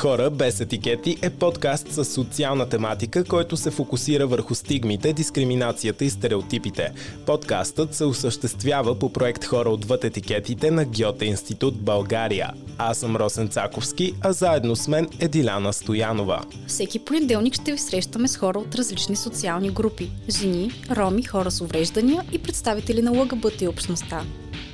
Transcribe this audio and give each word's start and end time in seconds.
Хора 0.00 0.30
без 0.30 0.60
етикети 0.60 1.16
е 1.22 1.30
подкаст 1.30 1.92
с 1.92 2.04
социална 2.04 2.68
тематика, 2.68 3.24
който 3.24 3.56
се 3.56 3.70
фокусира 3.70 4.26
върху 4.26 4.54
стигмите, 4.54 5.12
дискриминацията 5.12 6.04
и 6.04 6.10
стереотипите. 6.10 6.92
Подкастът 7.26 7.94
се 7.94 8.04
осъществява 8.04 8.98
по 8.98 9.12
проект 9.12 9.44
Хора 9.44 9.70
отвъд 9.70 10.04
етикетите 10.04 10.70
на 10.70 10.84
Гьоте 10.84 11.24
Институт 11.24 11.80
България. 11.82 12.50
Аз 12.78 12.98
съм 12.98 13.16
Росен 13.16 13.48
Цаковски, 13.48 14.14
а 14.20 14.32
заедно 14.32 14.76
с 14.76 14.88
мен 14.88 15.08
е 15.18 15.28
Диляна 15.28 15.72
Стоянова. 15.72 16.40
Всеки 16.66 16.98
понеделник 16.98 17.54
ще 17.54 17.72
ви 17.72 17.78
срещаме 17.78 18.28
с 18.28 18.36
хора 18.36 18.58
от 18.58 18.74
различни 18.74 19.16
социални 19.16 19.70
групи– 19.70 20.10
жени, 20.30 20.70
роми, 20.90 21.22
хора 21.22 21.50
с 21.50 21.60
увреждания 21.60 22.24
и 22.32 22.38
представители 22.38 23.02
на 23.02 23.10
ЛГБТ 23.10 23.60
и 23.60 23.68
общността. 23.68 24.22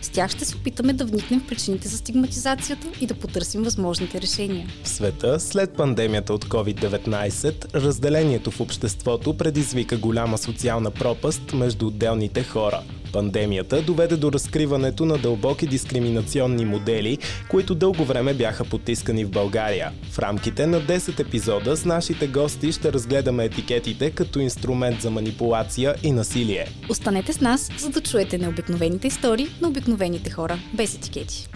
С 0.07 0.09
тях 0.09 0.31
ще 0.31 0.45
се 0.45 0.57
опитаме 0.57 0.93
да 0.93 1.05
вникнем 1.05 1.41
в 1.41 1.47
причините 1.47 1.89
за 1.89 1.97
стигматизацията 1.97 2.87
и 3.01 3.07
да 3.07 3.15
потърсим 3.15 3.63
възможните 3.63 4.21
решения. 4.21 4.67
В 4.83 4.89
света, 4.89 5.41
след 5.41 5.77
пандемията 5.77 6.35
от 6.35 6.45
COVID-19, 6.45 7.75
разделението 7.75 8.51
в 8.51 8.61
обществото 8.61 9.37
предизвика 9.37 9.97
голяма 9.97 10.39
социална 10.39 10.91
пропаст 10.91 11.53
между 11.53 11.87
отделните 11.87 12.43
хора– 12.43 12.83
Пандемията 13.17 13.83
доведе 13.83 14.17
до 14.17 14.33
разкриването 14.33 15.05
на 15.05 15.19
дълбоки 15.19 15.67
дискриминационни 15.67 16.65
модели, 16.65 17.19
които 17.51 17.75
дълго 17.75 18.05
време 18.05 18.35
бяха 18.35 18.65
потискани 18.65 19.25
в 19.25 19.31
България. 19.31 19.93
В 20.11 20.19
рамките 20.19 20.67
на 20.67 20.81
10 20.81 21.21
епизода 21.21 21.77
с 21.77 21.85
нашите 21.85 22.27
гости 22.27 22.73
ще 22.73 22.93
разгледаме 22.93 23.45
етикетите 23.45 24.11
като 24.11 24.39
инструмент 24.39 25.03
за 25.03 25.11
манипулация 25.11 25.95
и 26.03 26.13
насилие. 26.13 26.67
Останете 26.91 27.33
с 27.33 27.41
нас, 27.41 27.71
за 27.79 27.91
да 27.91 28.01
чуете 28.01 28.39
необикновените 28.39 29.07
истории 29.07 29.47
на 29.63 29.69
обикновените 29.69 29.96
хора, 30.35 30.59
без 30.75 30.95
етикети. 30.95 31.49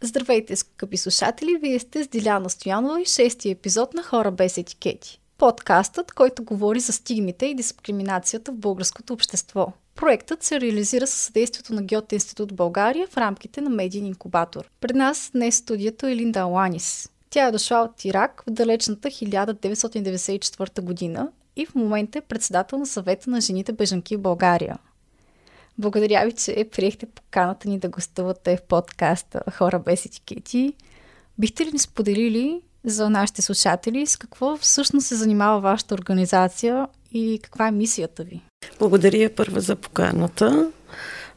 Здравейте, 0.00 0.56
скъпи 0.56 0.96
слушатели! 0.96 1.58
Вие 1.60 1.78
сте 1.78 2.04
с 2.04 2.08
Диляна 2.08 2.50
Стоянова 2.50 3.00
и 3.00 3.04
шестия 3.04 3.52
епизод 3.52 3.94
на 3.94 4.02
Хора 4.02 4.30
без 4.30 4.58
етикети. 4.58 5.20
Подкастът, 5.38 6.12
който 6.12 6.44
говори 6.44 6.80
за 6.80 6.92
стигмите 6.92 7.46
и 7.46 7.54
дискриминацията 7.54 8.52
в 8.52 8.56
българското 8.56 9.12
общество. 9.12 9.72
Проектът 9.94 10.42
се 10.42 10.60
реализира 10.60 11.06
със 11.06 11.20
съдействието 11.20 11.74
на 11.74 11.82
Гьоте 11.82 12.14
Институт 12.14 12.54
България 12.54 13.06
в 13.06 13.16
рамките 13.16 13.60
на 13.60 13.70
Медиен 13.70 14.06
инкубатор. 14.06 14.70
Пред 14.80 14.96
нас 14.96 15.30
днес 15.34 15.56
студията 15.56 16.10
е 16.10 16.16
Линда 16.16 16.40
Аланис. 16.40 17.08
Тя 17.34 17.46
е 17.46 17.52
дошла 17.52 17.78
от 17.78 18.04
Ирак 18.04 18.42
в 18.46 18.50
далечната 18.50 19.08
1994 19.08 20.80
година 20.80 21.28
и 21.56 21.66
в 21.66 21.74
момента 21.74 22.18
е 22.18 22.22
председател 22.22 22.78
на 22.78 22.86
съвета 22.86 23.30
на 23.30 23.40
жените 23.40 23.72
бежанки 23.72 24.16
в 24.16 24.20
България. 24.20 24.78
Благодаря 25.78 26.24
ви, 26.24 26.32
че 26.32 26.68
приехте 26.72 27.06
поканата 27.06 27.68
ни 27.68 27.78
да 27.78 27.88
гостувате 27.88 28.56
в 28.56 28.62
подкаста 28.62 29.42
Хора 29.52 29.78
без 29.78 30.06
етикети. 30.06 30.74
Бихте 31.38 31.66
ли 31.66 31.72
ни 31.72 31.78
споделили 31.78 32.60
за 32.84 33.10
нашите 33.10 33.42
слушатели 33.42 34.06
с 34.06 34.16
какво 34.16 34.56
всъщност 34.56 35.06
се 35.06 35.14
занимава 35.14 35.60
вашата 35.60 35.94
организация 35.94 36.88
и 37.12 37.40
каква 37.42 37.68
е 37.68 37.72
мисията 37.72 38.24
ви? 38.24 38.42
Благодаря 38.78 39.34
първа 39.34 39.60
за 39.60 39.76
поканата. 39.76 40.70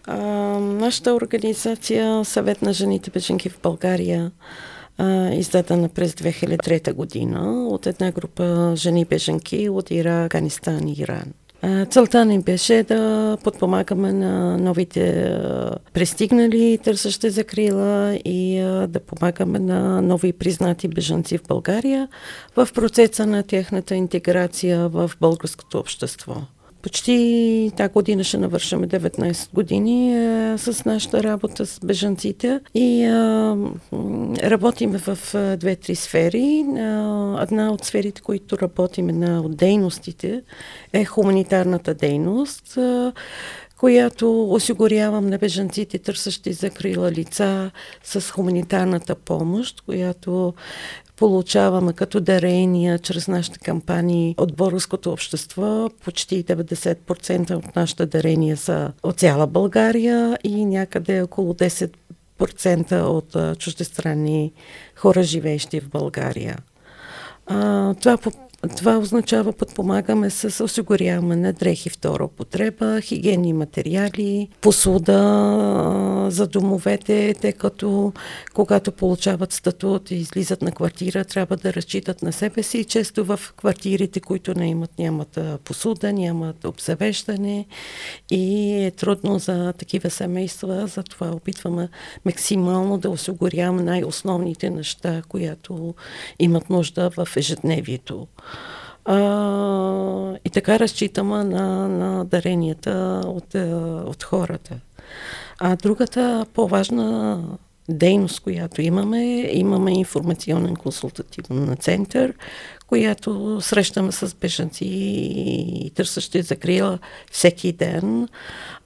А, 0.05 0.17
нашата 0.59 1.13
организация 1.13 2.25
Съвет 2.25 2.61
на 2.61 2.73
жените 2.73 3.11
беженки 3.11 3.49
в 3.49 3.59
България 3.61 4.31
издадена 5.33 5.89
през 5.89 6.13
2003 6.13 6.93
година 6.93 7.67
от 7.67 7.87
една 7.87 8.11
група 8.11 8.73
жени 8.75 9.05
беженки 9.05 9.69
от 9.69 9.91
Ира, 9.91 10.23
Афганистан 10.23 10.87
и 10.87 10.93
Иран. 10.93 11.33
Целта 11.89 12.25
ни 12.25 12.41
беше 12.41 12.83
да 12.83 13.37
подпомагаме 13.43 14.13
на 14.13 14.57
новите 14.57 15.35
пристигнали 15.93 16.79
търсещи 16.83 17.29
закрила 17.29 18.13
и 18.25 18.59
да 18.87 18.99
помагаме 18.99 19.59
на 19.59 20.01
нови 20.01 20.33
признати 20.33 20.87
бежанци 20.87 21.37
в 21.37 21.47
България 21.47 22.07
в 22.55 22.69
процеса 22.73 23.25
на 23.25 23.43
тяхната 23.43 23.95
интеграция 23.95 24.89
в 24.89 25.11
българското 25.19 25.79
общество. 25.79 26.35
Почти 26.87 27.71
тази 27.77 27.93
година 27.93 28.23
ще 28.23 28.37
навършаме 28.37 28.87
19 28.87 29.53
години 29.53 30.13
е, 30.13 30.57
с 30.57 30.85
нашата 30.85 31.23
работа 31.23 31.65
с 31.65 31.79
бежанците 31.79 32.59
и 32.73 33.03
е, 33.03 33.11
работим 34.49 34.91
в 34.91 35.35
е, 35.35 35.57
две-три 35.57 35.95
сфери. 35.95 36.43
Е, 36.59 36.63
една 37.41 37.71
от 37.71 37.85
сферите, 37.85 38.21
които 38.21 38.57
работим, 38.57 39.09
една 39.09 39.41
от 39.41 39.57
дейностите 39.57 40.43
е 40.93 41.05
хуманитарната 41.05 41.93
дейност. 41.93 42.77
Е, 42.77 43.11
която 43.77 44.43
осигурявам 44.51 45.29
на 45.29 45.37
бежанците, 45.37 45.99
търсещи 45.99 46.53
закрила 46.53 47.11
лица 47.11 47.71
с 48.03 48.31
хуманитарната 48.31 49.15
помощ, 49.15 49.81
която 49.81 50.53
получаваме 51.17 51.93
като 51.93 52.19
дарения 52.19 52.99
чрез 52.99 53.27
нашите 53.27 53.59
кампании 53.59 54.35
от 54.37 54.55
българското 54.55 55.11
общество. 55.11 55.89
Почти 56.03 56.45
90% 56.45 57.55
от 57.55 57.75
нашите 57.75 58.05
дарения 58.05 58.57
са 58.57 58.91
от 59.03 59.19
цяла 59.19 59.47
България 59.47 60.37
и 60.43 60.65
някъде 60.65 61.21
около 61.21 61.53
10% 61.53 63.01
от 63.01 63.59
чуждестранни 63.59 64.51
хора, 64.95 65.23
живеещи 65.23 65.79
в 65.79 65.89
България. 65.89 66.57
А, 67.47 67.93
това 67.93 68.17
по 68.17 68.31
това 68.75 68.97
означава 68.97 69.53
подпомагаме 69.53 70.29
с 70.29 70.63
осигуряване 70.63 71.35
на 71.35 71.53
дрехи 71.53 71.89
втора 71.89 72.25
употреба, 72.25 73.01
хигиени 73.01 73.53
материали, 73.53 74.49
посуда 74.61 75.17
за 76.29 76.47
домовете, 76.47 77.35
тъй 77.41 77.53
като 77.53 78.13
когато 78.53 78.91
получават 78.91 79.53
статут 79.53 80.11
и 80.11 80.15
излизат 80.15 80.61
на 80.61 80.71
квартира, 80.71 81.25
трябва 81.25 81.57
да 81.57 81.73
разчитат 81.73 82.21
на 82.21 82.33
себе 82.33 82.63
си. 82.63 82.83
Често 82.83 83.25
в 83.25 83.39
квартирите, 83.57 84.19
които 84.19 84.59
не 84.59 84.69
имат, 84.69 84.99
нямат 84.99 85.39
посуда, 85.63 86.13
нямат 86.13 86.65
обзавеждане 86.65 87.65
и 88.31 88.73
е 88.85 88.91
трудно 88.91 89.39
за 89.39 89.73
такива 89.73 90.09
семейства, 90.09 90.87
затова 90.87 91.31
опитваме 91.31 91.89
максимално 92.25 92.97
да 92.97 93.09
осигуряваме 93.09 93.83
най-основните 93.83 94.69
неща, 94.69 95.21
които 95.29 95.93
имат 96.39 96.69
нужда 96.69 97.09
в 97.09 97.27
ежедневието. 97.35 98.27
А, 99.05 100.35
и 100.45 100.49
така 100.49 100.79
разчитаме 100.79 101.43
на, 101.43 101.87
на 101.87 102.25
даренията 102.25 103.21
от, 103.25 103.55
е, 103.55 103.73
от 104.05 104.23
хората. 104.23 104.75
А 105.59 105.75
другата 105.75 106.45
по-важна 106.53 107.43
дейност, 107.89 108.39
която 108.39 108.81
имаме, 108.81 109.49
имаме 109.51 109.93
информационен 109.93 110.75
консултативен 110.75 111.77
център, 111.79 112.33
която 112.87 113.61
срещаме 113.61 114.11
с 114.11 114.35
бежанци 114.35 114.85
и 114.85 115.91
търсещи 115.95 116.41
закрила 116.41 116.99
всеки 117.31 117.71
ден. 117.71 118.27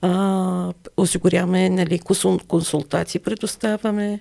А, 0.02 0.74
осигуряваме 0.98 1.70
нали, 1.70 2.00
консултации, 2.48 3.20
предоставяме, 3.20 4.20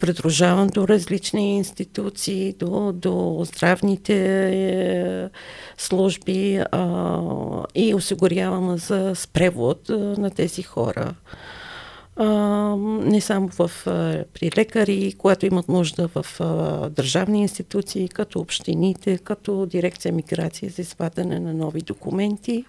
придружавам 0.00 0.66
до 0.66 0.88
различни 0.88 1.56
институции, 1.56 2.52
до, 2.52 2.92
до 2.92 3.40
здравните 3.44 4.48
е, 4.52 5.28
служби 5.78 6.60
а, 6.72 7.20
и 7.74 7.94
осигурявам 7.94 8.78
за 8.78 9.12
с 9.14 9.26
превод 9.26 9.90
а, 9.90 9.96
на 9.96 10.30
тези 10.30 10.62
хора. 10.62 11.14
А, 12.16 12.26
не 12.78 13.20
само 13.20 13.48
в, 13.48 13.70
а, 13.86 14.24
при 14.34 14.50
лекари, 14.56 15.14
когато 15.18 15.46
имат 15.46 15.68
нужда 15.68 16.08
в 16.08 16.26
а, 16.40 16.44
държавни 16.90 17.40
институции, 17.40 18.08
като 18.08 18.40
общините, 18.40 19.18
като 19.18 19.66
дирекция 19.66 20.12
миграция 20.12 20.70
за 20.70 20.82
извадане 20.82 21.40
на 21.40 21.54
нови 21.54 21.80
документи 21.80 22.64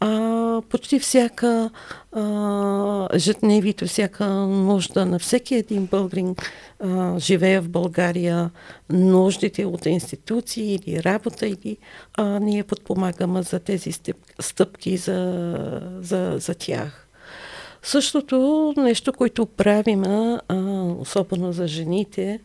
а, 0.00 0.62
почти 0.68 0.98
всяка 0.98 1.70
а, 2.12 3.08
ежедневието, 3.12 3.86
всяка 3.86 4.26
нужда 4.46 5.06
на 5.06 5.18
всеки 5.18 5.54
един 5.54 5.86
българин 5.86 6.36
а, 6.80 7.18
живее 7.18 7.60
в 7.60 7.68
България, 7.68 8.50
нуждите 8.90 9.64
от 9.64 9.86
институции 9.86 10.74
или 10.74 11.02
работа, 11.02 11.46
или 11.46 11.76
а, 12.14 12.24
ние 12.40 12.64
подпомагаме 12.64 13.42
за 13.42 13.58
тези 13.58 13.92
стъпки 14.40 14.96
за, 14.96 15.60
за, 16.00 16.34
за 16.38 16.54
тях. 16.54 17.03
Същото 17.84 18.74
нещо, 18.76 19.12
което 19.12 19.46
правим, 19.46 20.04
а, 20.04 20.40
особено 20.98 21.52
за 21.52 21.66
жените, 21.66 22.40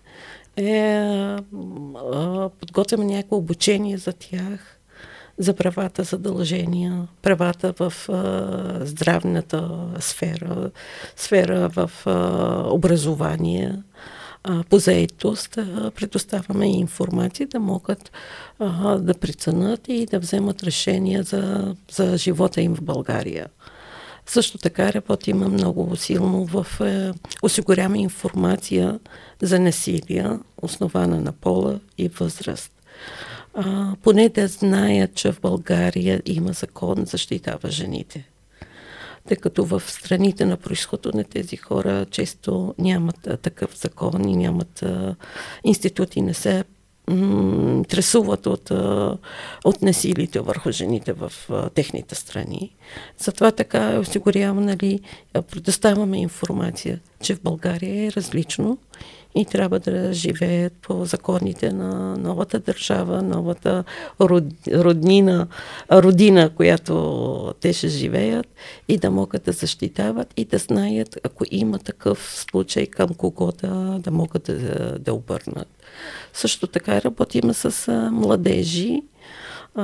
е 0.55 0.89
а, 0.89 2.49
подготвяме 2.59 3.05
някакво 3.05 3.37
обучение 3.37 3.97
за 3.97 4.13
тях– 4.13 4.75
за 5.39 5.53
правата, 5.53 6.03
задължения, 6.03 7.07
правата 7.21 7.73
в 7.79 7.93
а, 8.09 8.85
здравната 8.85 9.69
сфера, 9.99 10.71
сфера 11.15 11.69
в 11.69 11.91
а, 12.05 12.63
образование, 12.69 13.75
а, 14.43 14.63
по 14.69 14.79
заетост, 14.79 15.57
а, 15.57 15.91
предоставяме 15.95 16.71
информация 16.71 17.47
да 17.47 17.59
могат 17.59 18.11
а, 18.59 18.97
да 18.97 19.13
преценят 19.13 19.87
и 19.87 20.05
да 20.05 20.19
вземат 20.19 20.63
решения 20.63 21.23
за, 21.23 21.75
за 21.91 22.17
живота 22.17 22.61
им 22.61 22.75
в 22.75 22.81
България. 22.81 23.47
Също 24.29 24.57
така 24.57 24.93
работим 24.93 25.37
много 25.37 25.95
силно 25.95 26.45
в 26.45 26.81
е, 26.81 27.11
осигуряваме 27.41 27.99
информация 27.99 28.99
за 29.41 29.59
насилие, 29.59 30.29
основана 30.61 31.21
на 31.21 31.31
пола 31.31 31.79
и 31.97 32.07
възраст. 32.07 32.71
А, 33.53 33.95
поне 34.03 34.29
да 34.29 34.47
знаят, 34.47 35.15
че 35.15 35.31
в 35.31 35.41
България 35.41 36.21
има 36.25 36.53
закон 36.53 37.05
защитава 37.05 37.69
жените 37.69 38.29
тъй 39.27 39.37
като 39.37 39.65
в 39.65 39.83
страните 39.87 40.45
на 40.45 40.57
происхода 40.57 41.11
на 41.13 41.23
тези 41.23 41.57
хора 41.57 42.05
често 42.05 42.75
нямат 42.77 43.29
такъв 43.41 43.77
закон 43.77 44.29
и 44.29 44.35
нямат 44.35 44.83
а, 44.83 45.15
институти, 45.63 46.21
не 46.21 46.33
се 46.33 46.63
интересуват 47.09 48.45
от, 48.45 48.71
от 49.63 49.81
насилието 49.81 50.43
върху 50.43 50.71
жените 50.71 51.13
в 51.13 51.31
техните 51.75 52.15
страни. 52.15 52.75
Затова 53.17 53.51
така 53.51 53.99
осигуряваме, 53.99 54.61
нали, 54.61 54.99
предоставяме 55.51 56.21
информация, 56.21 56.99
че 57.21 57.35
в 57.35 57.41
България 57.41 58.05
е 58.05 58.11
различно 58.11 58.77
и 59.35 59.45
трябва 59.45 59.79
да 59.79 60.13
живеят 60.13 60.73
по 60.73 61.05
законите 61.05 61.71
на 61.71 62.17
новата 62.17 62.59
държава, 62.59 63.21
новата 63.21 63.83
роднина, 64.71 65.47
родина, 65.91 66.49
която 66.49 67.53
те 67.61 67.73
ще 67.73 67.87
живеят 67.87 68.47
и 68.87 68.97
да 68.97 69.11
могат 69.11 69.43
да 69.43 69.51
защитават 69.51 70.33
и 70.37 70.45
да 70.45 70.57
знаят, 70.57 71.17
ако 71.23 71.43
има 71.51 71.79
такъв 71.79 72.45
случай 72.51 72.87
към 72.87 73.13
кого 73.13 73.51
да, 73.51 73.99
да 73.99 74.11
могат 74.11 74.43
да, 74.43 74.99
да 74.99 75.13
обърнат. 75.13 75.78
Също 76.33 76.67
така 76.67 77.01
работим 77.01 77.53
с 77.53 77.91
младежи, 78.11 79.01
а, 79.75 79.83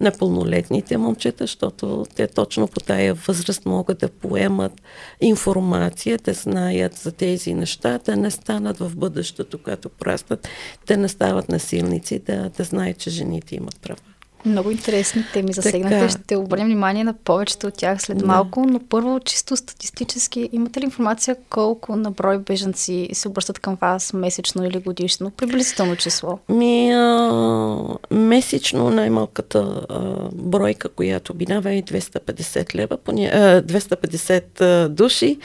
непълнолетните 0.00 0.98
момчета, 0.98 1.44
защото 1.44 2.06
те 2.16 2.26
точно 2.26 2.68
по 2.68 2.80
тая 2.80 3.14
възраст 3.14 3.66
могат 3.66 3.98
да 3.98 4.08
поемат 4.08 4.72
информация, 5.20 6.18
да 6.18 6.32
знаят 6.32 6.94
за 6.94 7.12
тези 7.12 7.54
неща, 7.54 7.98
да 8.04 8.16
не 8.16 8.30
станат 8.30 8.78
в 8.78 8.96
бъдещето, 8.96 9.58
когато 9.58 9.88
прастат, 9.88 10.48
да 10.86 10.96
не 10.96 11.08
стават 11.08 11.48
насилници, 11.48 12.18
да, 12.18 12.50
да 12.56 12.64
знаят, 12.64 12.98
че 12.98 13.10
жените 13.10 13.56
имат 13.56 13.80
права. 13.80 14.00
Много 14.46 14.70
интересни 14.70 15.24
теми 15.32 15.52
засегнате. 15.52 16.08
Така... 16.08 16.08
Ще 16.08 16.36
обърнем 16.36 16.66
внимание 16.66 17.04
на 17.04 17.12
повечето 17.12 17.66
от 17.66 17.74
тях 17.74 18.02
след 18.02 18.18
да. 18.18 18.26
малко, 18.26 18.66
но 18.66 18.80
първо 18.88 19.20
чисто 19.20 19.56
статистически 19.56 20.48
имате 20.52 20.80
ли 20.80 20.84
информация 20.84 21.36
колко 21.50 21.96
на 21.96 22.10
брой 22.10 22.38
бежанци 22.38 23.08
се 23.12 23.28
обръщат 23.28 23.58
към 23.58 23.78
вас 23.80 24.12
месечно 24.12 24.64
или 24.64 24.78
годишно? 24.78 25.30
Приблизително 25.30 25.96
число. 25.96 26.38
Ми, 26.48 26.92
а, 26.92 27.98
месечно 28.10 28.90
най-малката 28.90 29.86
а, 29.88 30.00
бройка, 30.32 30.88
която 30.88 31.34
минава 31.34 31.72
е 31.72 31.82
250 31.82 32.74
лева, 32.74 32.96
поня... 32.96 33.30
а, 33.32 33.62
250 33.62 34.60
а, 34.60 34.88
души, 34.88 35.38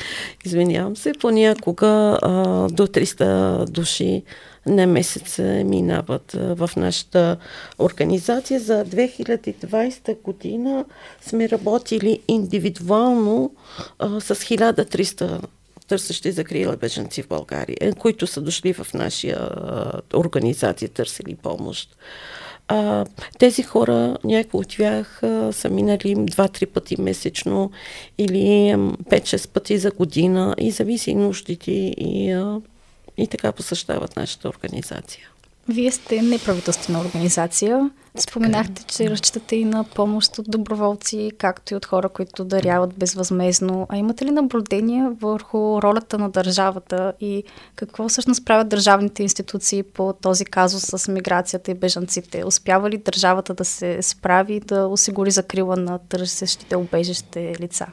извинявам 0.46 0.96
се, 0.96 1.14
понякога 1.20 1.88
а, 2.22 2.34
до 2.70 2.88
300 2.88 3.70
души 3.70 4.24
на 4.66 4.88
месец 4.88 5.40
минават 5.66 6.32
в 6.32 6.70
нашата 6.78 7.38
организация. 7.80 8.60
За 8.60 8.86
2020 8.86 10.22
година 10.22 10.86
сме 11.22 11.50
работили 11.50 12.20
индивидуално 12.28 13.52
а, 14.00 14.20
с 14.20 14.36
1300 14.36 15.42
търсещи 15.88 16.32
закрила 16.32 16.78
беженци 16.78 17.22
в 17.22 17.28
България, 17.28 17.78
е, 17.82 17.94
които 17.94 18.28
са 18.28 18.42
дошли 18.42 18.74
в 18.74 18.94
нашия 18.94 19.50
организация, 20.14 20.90
търсили 20.90 21.36
помощ. 21.36 21.96
А, 22.68 23.06
тези 23.40 23.64
хора, 23.64 24.18
някои 24.24 24.60
от 24.60 24.68
тях 24.68 25.24
а, 25.24 25.54
са 25.54 25.70
минали 25.70 26.16
2-3 26.16 26.66
пъти 26.66 27.02
месечно 27.02 27.72
или 28.18 28.74
5-6 28.76 29.50
пъти 29.50 29.78
за 29.78 29.92
година 29.92 30.56
и 30.58 30.72
зависи 30.72 31.16
нуждите 31.16 31.72
и 31.72 32.32
а, 32.32 32.62
и 33.18 33.28
така 33.28 33.52
посещават 33.52 34.16
нашата 34.16 34.50
организация. 34.50 35.30
Вие 35.70 35.92
сте 35.92 36.22
неправителствена 36.22 37.00
организация. 37.00 37.90
Споменахте, 38.18 38.84
че 38.84 39.10
разчитате 39.10 39.56
и 39.56 39.66
на 39.66 39.84
помощ 39.84 40.38
от 40.38 40.52
доброволци, 40.52 41.32
както 41.38 41.74
и 41.74 41.78
от 41.78 41.86
хора, 41.86 42.10
които 42.10 42.46
даряват 42.46 42.94
безвъзмезно. 42.94 43.88
А 43.90 43.98
имате 43.98 44.26
ли 44.26 44.32
наблюдение 44.32 45.10
върху 45.22 45.82
ролята 45.82 46.18
на 46.18 46.30
държавата 46.30 47.14
и 47.22 47.44
какво 47.76 48.10
всъщност 48.10 48.46
правят 48.46 48.70
държавните 48.70 49.24
институции 49.24 49.84
по 49.84 50.14
този 50.22 50.46
казус 50.46 50.84
с 50.84 51.12
миграцията 51.12 51.72
и 51.72 51.74
бежанците? 51.74 52.44
Успява 52.46 52.90
ли 52.90 52.98
държавата 52.98 53.54
да 53.54 53.66
се 53.66 54.02
справи 54.02 54.60
да 54.60 54.88
осигури 54.88 55.32
закрила 55.32 55.76
на 55.76 56.00
търсещите 56.00 56.76
убежище 56.76 57.56
лица? 57.60 57.88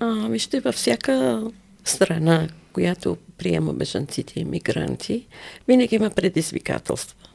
А, 0.00 0.28
вижте, 0.28 0.60
във 0.60 0.74
всяка 0.74 1.42
страна, 1.84 2.48
която 2.72 3.16
приема 3.38 3.72
бежанците 3.72 4.40
и 4.40 4.44
мигранти, 4.44 5.26
винаги 5.68 5.96
има 5.96 6.10
предизвикателства. 6.10 7.28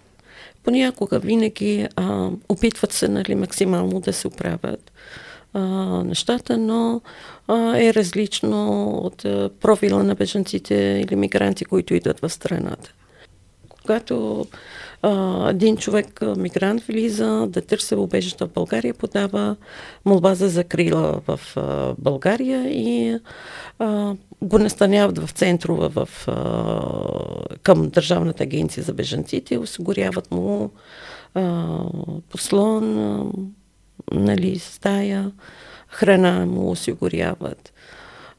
Понякога 0.63 1.19
винаги 1.19 1.87
а, 1.95 2.29
опитват 2.49 2.91
се 2.91 3.07
нали, 3.07 3.35
максимално 3.35 3.99
да 3.99 4.13
се 4.13 4.27
оправят 4.27 4.91
а, 5.53 5.61
нещата, 6.03 6.57
но 6.57 7.01
а, 7.47 7.77
е 7.77 7.93
различно 7.93 8.89
от 8.89 9.25
а, 9.25 9.49
профила 9.59 10.03
на 10.03 10.15
бежанците 10.15 11.05
или 11.07 11.15
мигранти, 11.15 11.65
които 11.65 11.93
идват 11.93 12.19
в 12.19 12.29
страната. 12.29 12.93
Когато 13.81 14.45
а, 15.01 15.49
един 15.49 15.77
човек, 15.77 16.21
мигрант, 16.37 16.81
влиза 16.81 17.47
да 17.49 17.61
търси 17.61 17.95
убежище 17.95 18.45
в 18.45 18.49
България, 18.49 18.93
подава 18.93 19.55
молба 20.05 20.35
за 20.35 20.49
закрила 20.49 21.21
в 21.27 21.39
а, 21.55 21.93
България 21.97 22.69
и 22.69 23.19
а, 23.79 24.15
го 24.43 24.59
настаняват 24.59 25.17
в 25.17 25.31
центрове 25.31 25.87
в, 25.87 26.09
към 27.63 27.89
Държавната 27.89 28.43
агенция 28.43 28.83
за 28.83 28.93
бежанците, 28.93 29.57
осигуряват 29.57 30.31
му 30.31 30.71
а, 31.33 31.77
послон, 32.29 32.97
а, 32.97 33.25
нали, 34.11 34.59
стая, 34.59 35.31
храна 35.87 36.45
му 36.45 36.71
осигуряват. 36.71 37.73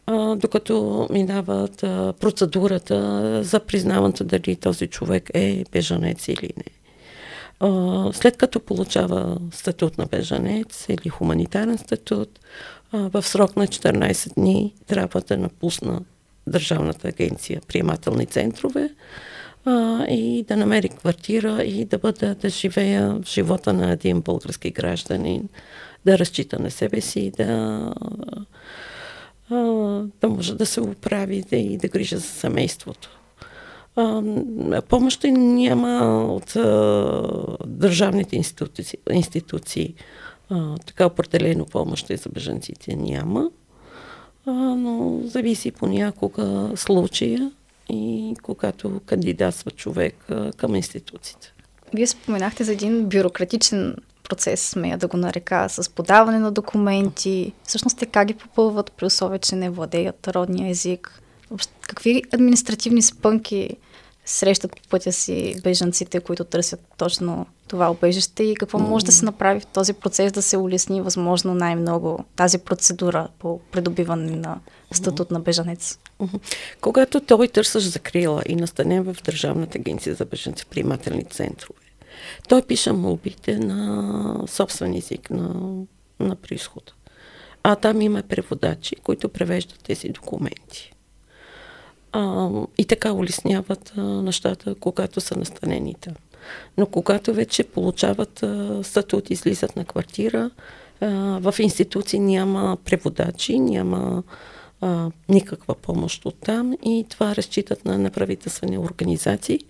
А, 0.06 0.36
докато 0.36 1.06
минават 1.10 1.82
а, 1.82 2.12
процедурата 2.20 3.40
за 3.44 3.60
признаването 3.60 4.24
дали 4.24 4.56
този 4.56 4.86
човек 4.86 5.30
е 5.34 5.64
бежанец 5.72 6.28
или 6.28 6.50
не. 6.56 6.64
А, 7.60 8.12
след 8.12 8.36
като 8.36 8.60
получава 8.60 9.38
статут 9.52 9.98
на 9.98 10.06
бежанец 10.06 10.86
или 10.88 11.08
хуманитарен 11.08 11.78
статут, 11.78 12.40
в 12.92 13.22
срок 13.22 13.56
на 13.56 13.66
14 13.66 14.34
дни 14.34 14.74
трябва 14.86 15.20
да 15.20 15.36
напусна 15.36 16.00
Държавната 16.46 17.08
агенция 17.08 17.60
приемателни 17.68 18.26
центрове 18.26 18.90
а, 19.64 20.04
и 20.08 20.44
да 20.48 20.56
намери 20.56 20.88
квартира 20.88 21.62
и 21.62 21.84
да 21.84 21.98
бъда 21.98 22.34
да 22.34 22.48
живея 22.48 23.18
в 23.22 23.28
живота 23.28 23.72
на 23.72 23.92
един 23.92 24.20
български 24.20 24.70
гражданин, 24.70 25.48
да 26.04 26.18
разчита 26.18 26.58
на 26.58 26.70
себе 26.70 27.00
си, 27.00 27.32
да, 27.36 27.44
а, 29.50 29.54
да 30.20 30.28
може 30.28 30.54
да 30.54 30.66
се 30.66 30.80
оправи 30.80 31.44
да, 31.50 31.56
и 31.56 31.76
да 31.76 31.88
грижа 31.88 32.16
за 32.16 32.28
семейството. 32.28 33.10
А, 33.96 34.22
помощи 34.88 35.32
няма 35.32 36.24
от 36.26 36.56
а, 36.56 37.56
държавните 37.66 38.36
институции, 38.36 38.98
институции 39.12 39.94
а, 40.50 40.78
така 40.86 41.06
определено 41.06 41.66
помощ 41.66 42.06
за 42.06 42.28
бежанците 42.28 42.96
няма, 42.96 43.50
а, 44.46 44.52
но 44.52 45.20
зависи 45.24 45.70
понякога 45.70 46.72
случая 46.76 47.50
и 47.88 48.34
когато 48.42 49.00
кандидатства 49.06 49.70
човек 49.70 50.16
а, 50.30 50.52
към 50.52 50.74
институциите. 50.74 51.52
Вие 51.94 52.06
споменахте 52.06 52.64
за 52.64 52.72
един 52.72 53.08
бюрократичен 53.08 53.96
процес, 54.24 54.68
смея 54.68 54.98
да 54.98 55.06
го 55.08 55.16
нарека, 55.16 55.68
с 55.68 55.90
подаване 55.90 56.38
на 56.38 56.52
документи. 56.52 57.52
Всъщност 57.64 57.98
те 57.98 58.06
как 58.06 58.28
ги 58.28 58.34
попълват 58.34 58.92
при 58.92 59.06
условие, 59.06 59.38
че 59.38 59.56
не 59.56 59.70
владеят 59.70 60.28
родния 60.28 60.70
език? 60.70 61.22
Какви 61.80 62.22
административни 62.32 63.02
спънки 63.02 63.76
срещат 64.24 64.70
по 64.70 64.88
пътя 64.88 65.12
си 65.12 65.56
бежанците, 65.62 66.20
които 66.20 66.44
търсят 66.44 66.80
точно 66.96 67.46
това 67.74 67.90
убежище 67.90 68.42
и 68.42 68.54
какво 68.54 68.78
може 68.78 69.04
да 69.04 69.12
се 69.12 69.24
направи 69.24 69.60
в 69.60 69.66
този 69.66 69.92
процес 69.92 70.32
да 70.32 70.42
се 70.42 70.56
улесни 70.56 71.02
възможно 71.02 71.54
най-много 71.54 72.24
тази 72.36 72.58
процедура 72.58 73.28
по 73.38 73.60
придобиване 73.72 74.36
на 74.36 74.60
статут 74.92 75.30
на 75.30 75.40
бежанец? 75.40 75.98
Когато 76.80 77.20
той 77.20 77.48
търсиш 77.48 77.82
закрила 77.82 78.42
и 78.46 78.56
настане 78.56 79.00
в 79.00 79.16
Държавната 79.24 79.78
агенция 79.78 80.14
за 80.14 80.24
бежанци 80.24 80.66
приемателни 80.66 81.24
центрове, 81.24 81.80
той 82.48 82.62
пише 82.62 82.92
молбите 82.92 83.58
на 83.58 84.44
собствен 84.46 84.94
език 84.94 85.30
на, 85.30 85.54
на 86.20 86.36
происход. 86.36 86.94
А 87.62 87.76
там 87.76 88.00
има 88.00 88.22
преводачи, 88.22 88.96
които 88.96 89.28
превеждат 89.28 89.82
тези 89.82 90.08
документи 90.08 90.92
а, 92.12 92.50
и 92.78 92.84
така 92.84 93.12
улесняват 93.12 93.92
а, 93.96 94.02
нещата, 94.02 94.74
когато 94.74 95.20
са 95.20 95.38
настанени 95.38 95.94
там. 96.00 96.14
Но 96.78 96.86
когато 96.86 97.34
вече 97.34 97.64
получават 97.64 98.42
а, 98.42 98.80
статут, 98.84 99.30
излизат 99.30 99.76
на 99.76 99.84
квартира, 99.84 100.50
в 101.40 101.54
институции 101.58 102.18
няма 102.18 102.76
преводачи, 102.84 103.58
няма 103.58 104.22
никаква 105.28 105.74
помощ 105.74 106.24
от 106.24 106.34
там 106.40 106.72
и 106.84 107.06
това 107.10 107.36
разчитат 107.36 107.84
на 107.84 107.98
неправителствени 107.98 108.78
организации, 108.78 109.60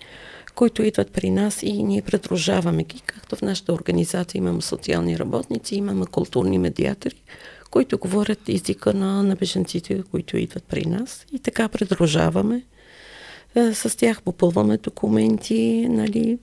които 0.55 0.83
идват 0.83 1.13
при 1.13 1.31
нас 1.31 1.63
и 1.63 1.83
ние 1.83 2.03
придружаваме 2.03 2.83
ги. 2.83 3.01
Както 3.07 3.37
в 3.37 3.43
нашата 3.43 3.73
организация 3.73 4.39
имаме 4.39 4.63
социални 4.63 5.19
работници, 5.19 5.77
имаме 5.77 6.07
културни 6.07 6.59
медиатори, 6.59 7.23
които 7.71 7.99
говорят 7.99 8.49
езика 8.49 8.95
на, 8.95 9.23
на 9.23 9.37
беженците, 9.37 10.03
които 10.11 10.37
идват 10.37 10.65
при 10.65 10.85
нас. 10.85 11.27
И 11.33 11.39
така 11.39 11.69
придружаваме. 11.69 12.63
Е, 13.55 13.75
с 13.75 13.97
тях 13.97 14.23
попълваме 14.23 14.77
документи 14.77 15.87
нали, 15.89 16.39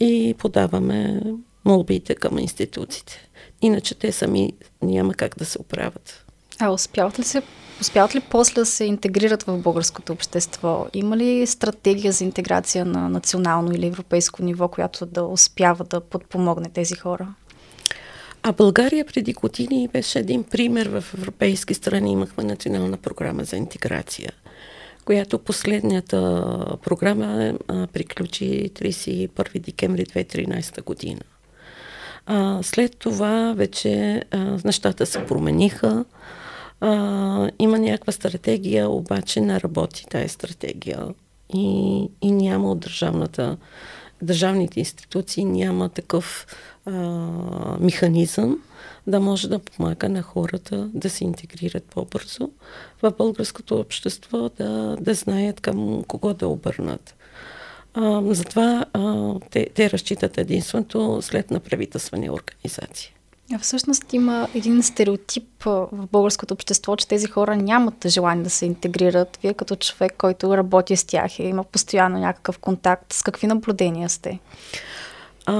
и 0.00 0.34
подаваме 0.38 1.22
молбите 1.64 2.14
към 2.14 2.38
институциите. 2.38 3.28
Иначе 3.62 3.94
те 3.94 4.12
сами 4.12 4.52
няма 4.82 5.14
как 5.14 5.36
да 5.38 5.44
се 5.44 5.60
оправят. 5.60 6.24
А 6.58 6.70
успяват 6.70 7.18
ли 7.18 7.24
се 7.24 7.42
Успяват 7.80 8.14
ли 8.14 8.20
после 8.20 8.54
да 8.54 8.66
се 8.66 8.84
интегрират 8.84 9.42
в 9.42 9.58
българското 9.58 10.12
общество? 10.12 10.86
Има 10.94 11.16
ли 11.16 11.46
стратегия 11.46 12.12
за 12.12 12.24
интеграция 12.24 12.84
на 12.84 13.08
национално 13.08 13.72
или 13.72 13.86
европейско 13.86 14.42
ниво, 14.42 14.68
която 14.68 15.06
да 15.06 15.24
успява 15.24 15.84
да 15.84 16.00
подпомогне 16.00 16.68
тези 16.68 16.94
хора? 16.94 17.34
А 18.42 18.52
България 18.52 19.04
преди 19.04 19.32
години 19.32 19.88
беше 19.92 20.18
един 20.18 20.44
пример 20.44 20.86
в 20.88 21.04
европейски 21.18 21.74
страни. 21.74 22.12
Имахме 22.12 22.44
национална 22.44 22.96
програма 22.96 23.44
за 23.44 23.56
интеграция, 23.56 24.32
която 25.04 25.38
последната 25.38 26.44
програма 26.82 27.54
приключи 27.92 28.70
31 28.74 29.60
декември 29.60 30.04
2013 30.04 30.84
година. 30.84 31.20
А, 32.26 32.58
след 32.62 32.96
това 32.98 33.54
вече 33.56 34.22
а, 34.30 34.58
нещата 34.64 35.06
се 35.06 35.26
промениха. 35.26 36.04
А, 36.80 37.50
има 37.58 37.78
някаква 37.78 38.12
стратегия, 38.12 38.90
обаче 38.90 39.40
не 39.40 39.60
работи 39.60 40.06
тази 40.10 40.28
стратегия 40.28 41.06
и, 41.54 41.98
и 42.22 42.30
няма 42.30 42.70
от 42.70 42.80
държавната, 42.80 43.56
държавните 44.22 44.80
институции 44.80 45.44
няма 45.44 45.88
такъв 45.88 46.46
а, 46.86 46.90
механизъм 47.80 48.58
да 49.06 49.20
може 49.20 49.48
да 49.48 49.58
помага 49.58 50.08
на 50.08 50.22
хората 50.22 50.90
да 50.94 51.10
се 51.10 51.24
интегрират 51.24 51.84
по-бързо 51.84 52.50
в 53.02 53.12
българското 53.18 53.76
общество, 53.76 54.48
да, 54.48 54.96
да 55.00 55.14
знаят 55.14 55.60
към 55.60 56.04
кого 56.08 56.34
да 56.34 56.48
обърнат. 56.48 57.14
А, 57.94 58.22
затова 58.34 58.84
а, 58.92 59.34
те, 59.50 59.68
те 59.74 59.90
разчитат 59.90 60.38
единството 60.38 61.18
след 61.22 61.50
направителствени 61.50 62.30
организации. 62.30 63.14
А 63.52 63.58
всъщност 63.58 64.12
има 64.12 64.48
един 64.54 64.82
стереотип 64.82 65.64
в 65.64 65.88
българското 66.12 66.54
общество, 66.54 66.96
че 66.96 67.08
тези 67.08 67.26
хора 67.26 67.56
нямат 67.56 68.08
желание 68.08 68.44
да 68.44 68.50
се 68.50 68.66
интегрират. 68.66 69.38
Вие 69.42 69.54
като 69.54 69.76
човек, 69.76 70.14
който 70.18 70.56
работи 70.56 70.96
с 70.96 71.04
тях 71.04 71.38
и 71.38 71.42
има 71.42 71.64
постоянно 71.64 72.18
някакъв 72.18 72.58
контакт, 72.58 73.12
с 73.12 73.22
какви 73.22 73.46
наблюдения 73.46 74.08
сте? 74.08 74.38
А, 75.46 75.54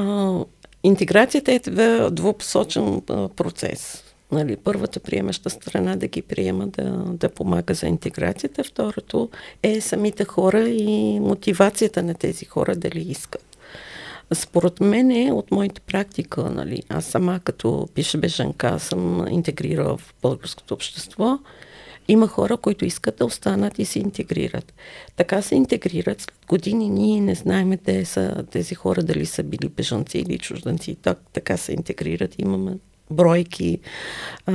интеграцията 0.84 1.52
е 1.52 1.60
двупосочен 2.10 3.00
процес. 3.36 4.04
Нали, 4.32 4.56
първата 4.56 5.00
приемаща 5.00 5.50
страна 5.50 5.96
да 5.96 6.06
ги 6.06 6.22
приема 6.22 6.66
да, 6.66 6.82
да 7.06 7.28
помага 7.28 7.74
за 7.74 7.86
интеграцията, 7.86 8.64
второто 8.64 9.28
е 9.62 9.80
самите 9.80 10.24
хора 10.24 10.68
и 10.68 11.20
мотивацията 11.20 12.02
на 12.02 12.14
тези 12.14 12.44
хора 12.44 12.76
дали 12.76 13.00
искат. 13.00 13.58
Според 14.34 14.80
мен 14.80 15.10
е 15.10 15.32
от 15.32 15.50
моята 15.50 15.80
практика, 15.80 16.42
нали, 16.42 16.82
аз 16.88 17.04
сама 17.04 17.40
като 17.44 17.88
пише 17.94 18.18
бежанка 18.18 18.78
съм 18.78 19.26
интегрирала 19.30 19.96
в 19.96 20.14
българското 20.22 20.74
общество, 20.74 21.38
има 22.08 22.28
хора, 22.28 22.56
които 22.56 22.84
искат 22.84 23.16
да 23.16 23.24
останат 23.24 23.78
и 23.78 23.84
се 23.84 23.98
интегрират. 23.98 24.74
Така 25.16 25.42
се 25.42 25.54
интегрират. 25.54 26.20
След 26.20 26.46
години 26.48 26.88
ние 26.88 27.20
не 27.20 27.34
знаем 27.34 27.78
те 27.84 28.04
са, 28.04 28.44
тези 28.50 28.74
хора 28.74 29.02
дали 29.02 29.26
са 29.26 29.42
били 29.42 29.68
бежанци 29.68 30.18
или 30.18 30.38
чужданци. 30.38 30.94
Так, 30.94 31.18
така 31.32 31.56
се 31.56 31.72
интегрират. 31.72 32.34
Имаме 32.38 32.72
бройки 33.10 33.78
а, 34.46 34.54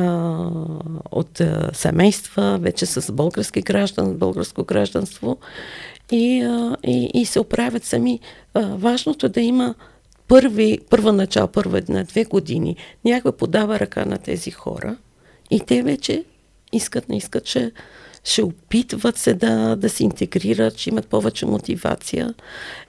от 1.11 1.41
а, 1.41 1.69
семейства, 1.73 2.57
вече 2.61 2.85
с 2.85 3.13
български 3.13 3.61
граждан, 3.61 4.13
българско 4.13 4.63
гражданство 4.63 5.37
и, 6.11 6.41
а, 6.41 6.77
и, 6.83 7.11
и 7.13 7.25
се 7.25 7.39
оправят 7.39 7.83
сами. 7.83 8.19
А, 8.53 8.75
важното 8.75 9.25
е 9.25 9.29
да 9.29 9.41
има 9.41 9.75
първи, 10.27 10.79
първа 10.89 11.13
начало, 11.13 11.47
първа 11.47 11.77
една-две 11.77 12.23
години, 12.23 12.75
някой 13.05 13.31
подава 13.31 13.79
ръка 13.79 14.05
на 14.05 14.17
тези 14.17 14.51
хора 14.51 14.97
и 15.51 15.59
те 15.59 15.83
вече 15.83 16.23
искат, 16.71 17.09
не 17.09 17.17
искат, 17.17 17.45
че 17.45 17.71
ще 18.23 18.43
опитват 18.43 19.17
се 19.17 19.33
да, 19.33 19.75
да 19.75 19.89
се 19.89 20.03
интегрират, 20.03 20.77
че 20.77 20.89
имат 20.89 21.07
повече 21.07 21.45
мотивация. 21.45 22.33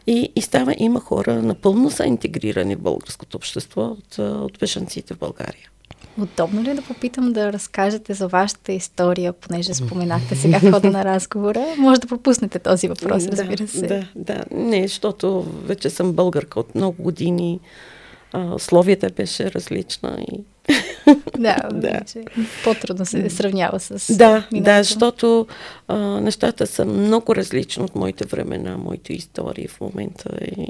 И, 0.07 0.33
и 0.37 0.43
става, 0.43 0.75
има 0.79 1.01
хора, 1.01 1.43
напълно 1.43 1.91
са 1.91 2.07
интегрирани 2.07 2.75
в 2.75 2.81
българското 2.81 3.37
общество 3.37 3.83
от, 3.83 4.19
от 4.19 4.59
бежанците 4.61 5.15
в 5.15 5.19
България. 5.19 5.71
Удобно 6.19 6.63
ли 6.63 6.71
е 6.71 6.75
да 6.75 6.83
попитам 6.83 7.33
да 7.33 7.53
разкажете 7.53 8.15
за 8.15 8.29
вашата 8.29 8.73
история, 8.73 9.33
понеже 9.33 9.75
споменахте 9.75 10.37
сега 10.37 10.59
в 10.59 10.71
хода 10.71 10.91
на 10.91 11.05
разговора? 11.05 11.67
Може 11.79 12.01
да 12.01 12.07
пропуснете 12.07 12.59
този 12.59 12.89
въпрос, 12.89 13.27
разбира 13.27 13.69
се. 13.69 13.87
Да, 13.87 14.07
да. 14.17 14.45
Не, 14.51 14.89
защото 14.89 15.43
вече 15.65 15.91
съм 15.91 16.13
българка 16.13 16.61
от 16.61 16.75
много 16.75 17.03
години. 17.03 17.61
А, 18.33 18.59
словията 18.59 19.11
беше 19.17 19.51
различна 19.51 20.19
и 20.33 20.41
да, 21.39 21.57
да. 21.73 22.01
по-трудно 22.65 23.07
се 23.07 23.31
сравнява 23.31 23.81
с 23.81 24.17
Да, 24.17 24.29
миналото. 24.53 24.61
да, 24.61 24.83
защото 24.83 25.47
а, 25.89 25.97
нещата 25.99 26.67
са 26.67 26.85
много 26.85 27.35
различни 27.37 27.83
от 27.85 27.95
моите 27.95 28.25
времена, 28.25 28.77
моите 28.77 29.13
истории 29.13 29.69
в 29.69 29.81
момента. 29.81 30.31
И... 30.59 30.67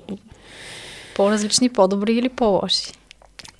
По-различни, 1.16 1.68
по-добри 1.68 2.12
или 2.14 2.28
по-лоши? 2.28 2.92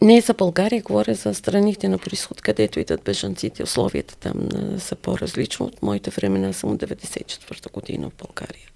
Не 0.02 0.20
за 0.20 0.34
България, 0.34 0.82
говоря 0.82 1.14
за 1.14 1.34
страните 1.34 1.88
на 1.88 1.98
происход, 1.98 2.40
където 2.40 2.80
идват 2.80 3.02
бежанците. 3.04 3.62
Условията 3.62 4.16
там 4.16 4.34
са 4.78 4.96
по-различни 4.96 5.66
от 5.66 5.82
моите 5.82 6.10
времена. 6.10 6.52
Съм 6.52 6.70
от 6.70 6.78
94-та 6.82 7.70
година 7.72 8.10
в 8.10 8.26
България. 8.26 8.66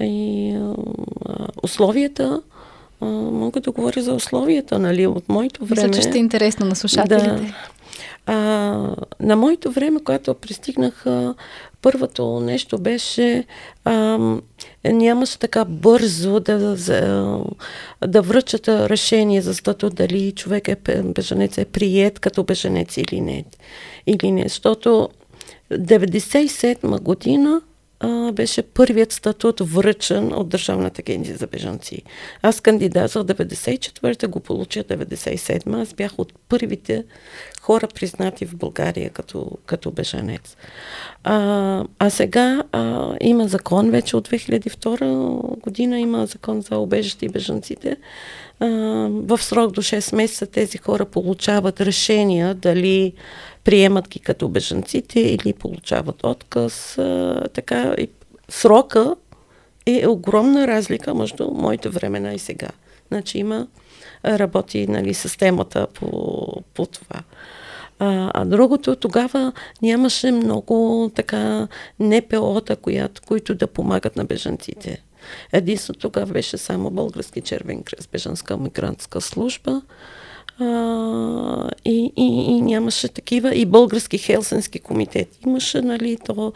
И 0.00 0.50
а, 0.54 0.74
условията 1.62 2.42
а, 3.02 3.06
мога 3.30 3.60
да 3.60 3.70
говоря 3.70 4.02
за 4.02 4.14
условията, 4.14 4.78
нали, 4.78 5.06
от 5.06 5.28
моето 5.28 5.64
време. 5.66 5.88
Мисля, 5.88 6.02
че 6.02 6.08
ще 6.08 6.18
е 6.18 6.20
интересно 6.20 6.66
на 6.66 6.76
слушателите. 6.76 7.26
Да. 7.26 7.54
А, 8.26 8.36
на 9.20 9.36
моето 9.36 9.70
време, 9.70 10.00
когато 10.04 10.34
пристигнах, 10.34 11.06
а, 11.06 11.34
първото 11.82 12.40
нещо 12.40 12.78
беше 12.78 13.44
а, 13.84 14.18
нямаше 14.84 15.38
така 15.38 15.64
бързо 15.64 16.40
да, 16.40 16.76
за, 16.76 17.38
да 18.06 18.22
връчат 18.22 18.68
решение 18.68 19.42
за 19.42 19.54
статут 19.54 19.94
дали 19.94 20.32
човек 20.32 20.68
е 20.68 20.76
беженец 21.04 21.58
е 21.58 21.64
прият 21.64 22.18
като 22.18 22.44
беженец 22.44 22.96
или 22.96 23.20
не. 23.20 23.44
Или 24.06 24.32
не. 24.32 24.42
Защото 24.42 25.08
97 25.72 27.00
година 27.00 27.60
беше 28.32 28.62
първият 28.62 29.12
статут 29.12 29.60
връчен 29.60 30.32
от 30.32 30.48
Държавната 30.48 31.02
агенция 31.02 31.36
за 31.36 31.46
бежанци. 31.46 32.02
Аз 32.42 32.60
кандидатствах 32.60 33.24
94-та, 33.24 34.28
го 34.28 34.40
получих 34.40 34.82
97-та. 34.82 35.80
Аз 35.80 35.94
бях 35.94 36.18
от 36.18 36.32
първите 36.48 37.04
хора 37.62 37.88
признати 37.88 38.46
в 38.46 38.56
България 38.56 39.10
като, 39.10 39.50
като 39.66 39.90
бежанец. 39.90 40.56
А, 41.24 41.84
а 41.98 42.10
сега 42.10 42.62
а, 42.72 43.14
има 43.20 43.48
закон 43.48 43.90
вече 43.90 44.16
от 44.16 44.28
2002 44.28 45.60
година, 45.60 46.00
има 46.00 46.26
закон 46.26 46.60
за 46.60 46.76
обежище 46.76 47.26
и 47.26 47.28
бежанците. 47.28 47.96
А, 48.60 48.66
в 49.10 49.38
срок 49.42 49.72
до 49.72 49.82
6 49.82 50.16
месеца 50.16 50.46
тези 50.46 50.78
хора 50.78 51.04
получават 51.04 51.80
решения 51.80 52.54
дали 52.54 53.12
приемат 53.64 54.08
ги 54.08 54.18
като 54.18 54.48
бежанците 54.48 55.20
или 55.20 55.52
получават 55.52 56.24
отказ. 56.24 56.98
А, 56.98 57.40
така, 57.52 57.94
и 57.98 58.08
срока 58.48 59.16
е 59.86 60.06
огромна 60.06 60.66
разлика 60.66 61.14
между 61.14 61.50
моите 61.50 61.88
времена 61.88 62.34
и 62.34 62.38
сега. 62.38 62.68
Значи 63.08 63.38
има 63.38 63.66
работи 64.24 64.86
нали, 64.86 65.14
системата 65.14 65.86
по, 65.94 66.46
по 66.74 66.86
това. 66.86 67.22
А, 68.04 68.30
а 68.34 68.44
другото, 68.44 68.96
тогава 68.96 69.52
нямаше 69.82 70.30
много 70.30 71.10
така 71.14 71.68
НПО-та, 72.00 72.76
които 73.26 73.54
да 73.54 73.66
помагат 73.66 74.16
на 74.16 74.24
бежанците. 74.24 75.02
Единствено 75.52 75.98
тогава 75.98 76.32
беше 76.32 76.58
само 76.58 76.90
Български 76.90 77.40
червен 77.40 77.82
крест, 77.82 78.08
бежанска 78.12 78.56
мигрантска 78.56 79.20
служба. 79.20 79.82
А, 80.58 81.70
и, 81.84 82.12
и, 82.16 82.26
и 82.26 82.60
нямаше 82.60 83.08
такива. 83.08 83.54
И 83.54 83.66
български 83.66 84.18
хелсенски 84.18 84.78
комитет. 84.78 85.28
Имаше, 85.46 85.82
нали, 85.82 86.18
то 86.26 86.52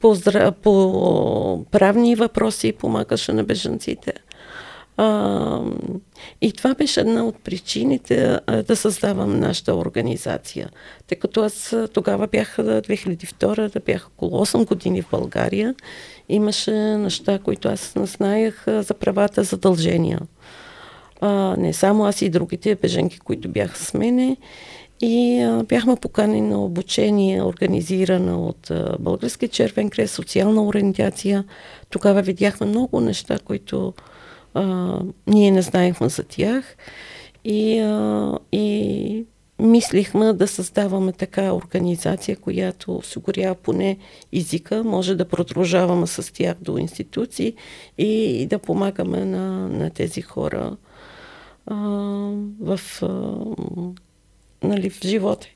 по, 0.00 0.14
по 0.62 1.64
правни 1.70 2.14
въпроси 2.14 2.72
помагаше 2.72 3.32
на 3.32 3.44
бежанците. 3.44 4.12
А, 4.96 5.60
и 6.40 6.52
това 6.52 6.74
беше 6.74 7.00
една 7.00 7.24
от 7.24 7.38
причините 7.38 8.38
а, 8.46 8.62
да 8.62 8.76
създавам 8.76 9.38
нашата 9.38 9.74
организация. 9.74 10.70
Тъй 11.06 11.18
като 11.18 11.42
аз 11.42 11.76
тогава 11.92 12.26
бях 12.26 12.56
2002, 12.56 13.72
да 13.72 13.80
бях 13.80 14.06
около 14.06 14.46
8 14.46 14.66
години 14.66 15.02
в 15.02 15.10
България, 15.10 15.74
имаше 16.28 16.72
неща, 16.96 17.38
които 17.38 17.68
аз 17.68 17.94
не 17.94 18.06
знаех 18.06 18.64
за 18.66 18.94
правата, 18.94 19.44
задължения. 19.44 20.20
А, 21.20 21.56
не 21.58 21.72
само 21.72 22.04
аз 22.04 22.22
и 22.22 22.30
другите 22.30 22.74
беженки, 22.74 23.18
които 23.18 23.48
бяха 23.48 23.78
с 23.78 23.94
мене. 23.94 24.36
И 25.00 25.40
а, 25.40 25.62
бяхме 25.62 25.96
поканени 25.96 26.40
на 26.40 26.64
обучение, 26.64 27.42
организирана 27.42 28.40
от 28.40 28.70
а, 28.70 28.96
Български 29.00 29.48
червен 29.48 29.90
крест, 29.90 30.14
социална 30.14 30.64
ориентация. 30.64 31.44
Тогава 31.90 32.22
видяхме 32.22 32.66
много 32.66 33.00
неща, 33.00 33.38
които 33.44 33.94
а, 34.54 34.98
ние 35.26 35.50
не 35.50 35.62
знаехме 35.62 36.08
за 36.08 36.22
тях. 36.22 36.76
И, 37.44 37.78
а, 37.78 38.38
и 38.52 39.24
мислихме 39.58 40.32
да 40.32 40.48
създаваме 40.48 41.12
така 41.12 41.52
организация, 41.52 42.36
която 42.36 42.96
осигурява 42.96 43.54
поне 43.54 43.98
езика, 44.32 44.84
може 44.84 45.14
да 45.14 45.28
продължаваме 45.28 46.06
с 46.06 46.32
тях 46.32 46.56
до 46.60 46.78
институции 46.78 47.54
и, 47.98 48.06
и 48.42 48.46
да 48.46 48.58
помагаме 48.58 49.24
на, 49.24 49.68
на 49.68 49.90
тези 49.90 50.22
хора 50.22 50.76
а, 51.66 51.74
в 52.60 52.80
а, 53.02 53.08
нали, 54.62 54.90
в 54.90 55.00
живота. 55.04 55.46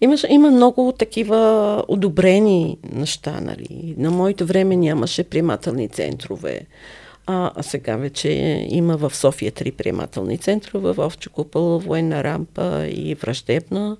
Имаш, 0.00 0.24
има 0.28 0.50
много 0.50 0.92
такива 0.92 1.84
одобрени 1.88 2.78
неща. 2.92 3.40
Нали. 3.40 3.94
На 3.98 4.10
моето 4.10 4.46
време 4.46 4.76
нямаше 4.76 5.24
приемателни 5.24 5.88
центрове. 5.88 6.66
А, 7.30 7.62
сега 7.62 7.96
вече 7.96 8.28
има 8.68 8.96
в 8.96 9.16
София 9.16 9.52
три 9.52 9.72
приемателни 9.72 10.38
центрове, 10.38 10.92
в 10.92 11.06
Овче 11.06 11.28
купол, 11.28 11.78
Военна 11.78 12.24
рампа 12.24 12.86
и 12.86 13.14
Враждебна. 13.14 13.96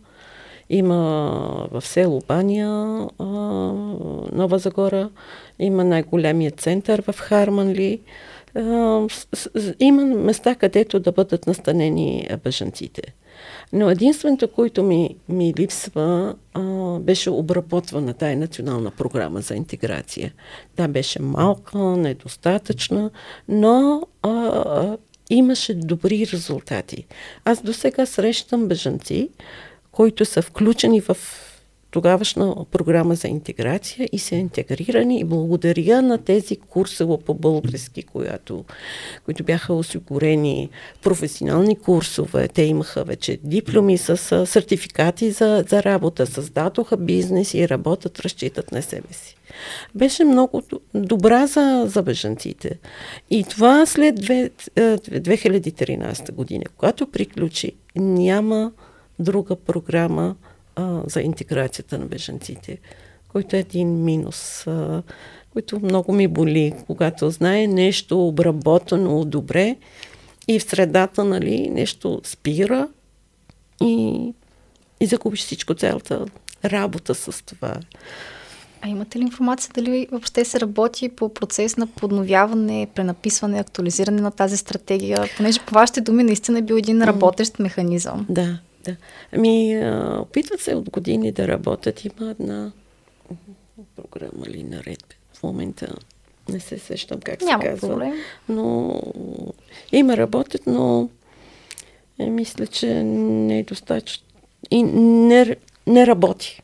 Има 0.71 0.97
в 1.71 1.83
село 1.87 2.23
Баня, 2.29 3.09
Нова 4.33 4.59
Загора. 4.59 5.11
Има 5.59 5.85
най-големия 5.85 6.51
център 6.51 7.03
в 7.07 7.19
Харманли. 7.19 8.01
Има 9.81 10.05
места, 10.05 10.55
където 10.55 11.01
да 11.01 11.13
бъдат 11.13 11.47
настанени 11.47 12.29
бъжанците. 12.45 13.03
Но 13.73 13.91
единственото, 13.91 14.49
което 14.49 14.83
ми, 14.83 15.17
ми 15.29 15.55
липсва, 15.59 16.35
а, 16.55 16.63
беше 16.99 17.31
обработвана 17.31 18.15
тая 18.15 18.37
национална 18.37 18.91
програма 18.91 19.41
за 19.41 19.55
интеграция. 19.55 20.33
Та 20.77 20.89
беше 20.89 21.23
малка, 21.23 21.79
недостатъчна, 21.79 23.11
но 23.49 24.07
а, 24.23 24.97
имаше 25.31 25.75
добри 25.75 26.27
резултати. 26.33 27.07
Аз 27.45 27.63
до 27.63 27.73
сега 27.73 28.07
срещам 28.07 28.69
бежанци, 28.69 29.29
които 29.93 30.25
са 30.25 30.43
включени 30.43 31.01
в 31.01 31.17
тогавашна 31.91 32.57
програма 32.71 33.15
за 33.15 33.29
интеграция 33.29 34.09
и 34.13 34.19
са 34.19 34.35
интегрирани 34.35 35.21
и 35.21 35.25
благодаря 35.25 36.03
на 36.03 36.19
тези 36.19 36.57
курсове 36.57 37.17
по 37.27 37.35
български, 37.35 38.03
която, 38.03 38.65
които 39.25 39.45
бяха 39.45 39.75
осигурени 39.75 40.69
професионални 41.03 41.79
курсове. 41.79 42.49
Те 42.49 42.63
имаха 42.63 43.05
вече 43.05 43.39
дипломи 43.45 43.99
с 43.99 44.47
сертификати 44.47 45.31
за, 45.31 45.65
за 45.69 45.83
работа, 45.83 46.27
създадоха 46.27 46.97
бизнес 46.97 47.55
и 47.55 47.69
работят, 47.69 48.21
разчитат 48.21 48.73
на 48.73 48.83
себе 48.83 49.13
си. 49.13 49.37
Беше 49.95 50.25
много 50.25 50.63
добра 50.95 51.47
за, 51.47 51.85
за 51.87 52.03
бежанците. 52.03 52.79
И 53.31 53.45
това 53.45 53.87
след 53.87 54.21
2013 54.21 56.33
година, 56.33 56.65
когато 56.77 57.07
приключи, 57.07 57.73
няма 57.97 58.73
друга 59.19 59.57
програма, 59.57 60.37
а, 60.79 61.03
за 61.07 61.21
интеграцията 61.21 61.99
на 61.99 62.07
беженците, 62.07 62.79
който 63.29 63.57
е 63.57 63.59
един 63.59 64.05
минус, 64.05 64.67
а, 64.67 65.03
който 65.53 65.81
много 65.81 66.13
ми 66.13 66.29
боли, 66.29 66.75
когато 66.87 67.31
знае 67.31 67.67
нещо 67.67 68.29
обработено 68.29 69.25
добре 69.25 69.77
и 70.49 70.59
в 70.59 70.63
средата, 70.63 71.25
нали, 71.25 71.69
нещо 71.71 72.21
спира 72.25 72.89
и, 73.83 74.33
и 75.01 75.07
загубиш 75.07 75.41
всичко, 75.41 75.75
цялата 75.75 76.25
работа 76.65 77.15
с 77.15 77.45
това. 77.47 77.75
А 78.83 78.89
имате 78.89 79.19
ли 79.19 79.23
информация 79.23 79.71
дали 79.75 80.09
въобще 80.11 80.45
се 80.45 80.61
работи 80.61 81.09
по 81.09 81.35
процес 81.35 81.77
на 81.77 81.87
подновяване, 81.87 82.89
пренаписване, 82.95 83.61
актуализиране 83.61 84.21
на 84.21 84.31
тази 84.31 84.57
стратегия? 84.57 85.25
Понеже 85.37 85.61
по 85.67 85.75
вашите 85.75 86.01
думи 86.01 86.25
наистина 86.25 86.59
е 86.59 86.63
бил 86.63 86.75
един 86.75 87.03
работещ 87.03 87.59
механизъм. 87.59 88.27
Да, 88.29 88.59
да. 88.89 88.97
Ами, 89.33 89.83
опитват 90.21 90.61
се 90.61 90.75
от 90.75 90.91
години 90.91 91.33
да 91.33 91.49
работят. 91.49 92.05
Има 92.05 92.31
една 92.31 92.73
програма 93.97 94.47
ли 94.47 94.63
наред. 94.63 95.17
В 95.33 95.43
момента 95.43 95.95
не 96.49 96.61
се 96.61 96.79
сещам 96.79 97.21
как 97.21 97.41
Няма 97.41 97.63
се 97.63 97.69
казва. 97.69 97.89
Проблем. 97.89 98.15
Но 98.49 99.01
има 99.93 100.17
работят, 100.17 100.63
но 100.67 101.09
е, 102.19 102.31
мисля, 102.31 102.67
че 102.67 103.03
не 103.05 103.59
е 103.59 103.63
достатъчно. 103.63 104.25
И 104.71 104.83
не, 104.83 105.57
не 105.87 106.07
работи. 106.07 106.63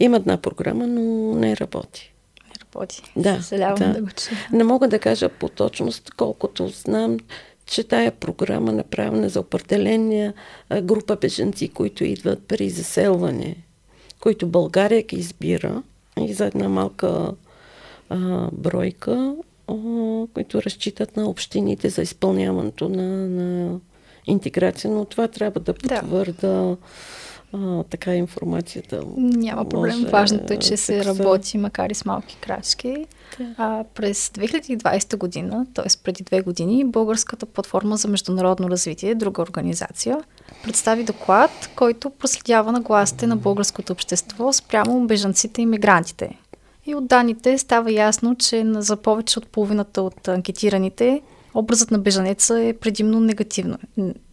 Има 0.00 0.16
една 0.16 0.36
програма, 0.36 0.86
но 0.86 1.34
не 1.34 1.56
работи. 1.56 2.14
Не 2.44 2.52
работи. 2.64 3.02
Да. 3.16 3.42
Съжалявам 3.42 3.78
да. 3.78 3.92
да 3.92 4.00
го 4.00 4.08
чуя. 4.10 4.38
Не 4.52 4.64
мога 4.64 4.88
да 4.88 4.98
кажа 4.98 5.28
по 5.28 5.48
точност, 5.48 6.10
колкото 6.10 6.68
знам, 6.68 7.18
че 7.66 7.84
тая 7.84 8.12
програма 8.12 8.72
направена 8.72 9.28
за 9.28 9.40
определения 9.40 10.34
група 10.82 11.16
беженци, 11.16 11.68
които 11.68 12.04
идват 12.04 12.42
при 12.48 12.70
заселване, 12.70 13.56
които 14.20 14.46
България 14.46 15.02
ги 15.02 15.16
избира 15.16 15.82
и 16.20 16.32
за 16.32 16.46
една 16.46 16.68
малка 16.68 17.32
а, 18.08 18.48
бройка, 18.52 19.36
а, 19.68 19.74
които 20.34 20.62
разчитат 20.62 21.16
на 21.16 21.28
общините 21.28 21.88
за 21.88 22.02
изпълняването 22.02 22.88
на, 22.88 23.28
на 23.28 23.80
интеграция, 24.26 24.90
но 24.90 25.04
това 25.04 25.28
трябва 25.28 25.60
да 25.60 25.74
потвърда 25.74 26.32
да 26.40 26.76
а, 27.54 27.84
така 27.84 28.14
информацията. 28.14 29.02
Няма 29.16 29.68
проблем. 29.68 29.98
Може, 29.98 30.10
Важното 30.10 30.52
е, 30.52 30.56
че 30.56 30.76
се 30.76 31.04
работи, 31.04 31.58
макар 31.58 31.90
и 31.90 31.94
с 31.94 32.04
малки 32.04 32.36
крачки. 32.40 33.06
Да. 33.38 33.54
А, 33.58 33.84
през 33.94 34.28
2020 34.28 35.16
година, 35.16 35.66
т.е. 35.74 35.86
преди 36.04 36.24
две 36.24 36.40
години, 36.40 36.84
Българската 36.84 37.46
платформа 37.46 37.96
за 37.96 38.08
международно 38.08 38.70
развитие, 38.70 39.14
друга 39.14 39.42
организация, 39.42 40.18
представи 40.62 41.04
доклад, 41.04 41.50
който 41.76 42.10
проследява 42.10 42.72
на 42.72 42.80
гласите 42.80 43.26
на 43.26 43.36
българското 43.36 43.92
общество 43.92 44.52
спрямо 44.52 45.06
бежанците 45.06 45.62
и 45.62 45.66
мигрантите. 45.66 46.38
И 46.86 46.94
от 46.94 47.06
данните 47.06 47.58
става 47.58 47.92
ясно, 47.92 48.36
че 48.36 48.64
за 48.66 48.96
повече 48.96 49.38
от 49.38 49.46
половината 49.46 50.02
от 50.02 50.28
анкетираните 50.28 51.22
образът 51.54 51.90
на 51.90 51.98
бежанеца 51.98 52.60
е 52.60 52.72
предимно 52.72 53.20
негативно, 53.20 53.78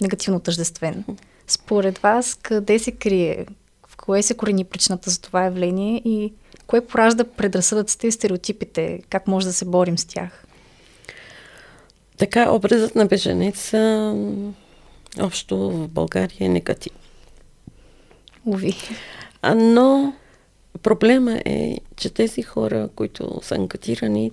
негативно 0.02 0.40
тъждествен. 0.40 1.04
Според 1.52 1.98
вас, 1.98 2.40
къде 2.42 2.80
се 2.80 2.92
крие, 2.92 3.46
в 3.88 3.98
кое 3.98 4.24
се 4.24 4.34
корени 4.34 4.64
причината 4.64 5.10
за 5.10 5.22
това 5.22 5.44
явление 5.44 6.02
и 6.06 6.34
кое 6.68 6.86
поражда 6.86 7.24
предразсъдъците 7.24 8.08
и 8.08 8.12
стереотипите? 8.12 9.02
Как 9.10 9.28
може 9.28 9.46
да 9.46 9.54
се 9.54 9.66
борим 9.66 9.98
с 9.98 10.06
тях? 10.06 10.46
Така, 12.18 12.52
образът 12.52 12.96
на 12.96 13.06
беженеца 13.06 14.16
общо 15.20 15.58
в 15.72 15.88
България 15.88 16.46
е 16.46 16.50
негатив. 16.50 16.94
Уви. 18.46 18.76
Но 19.56 20.14
проблема 20.84 21.42
е, 21.46 21.78
че 21.96 22.10
тези 22.10 22.42
хора, 22.42 22.90
които 22.96 23.40
са 23.44 23.56
анкетирани, 23.56 24.32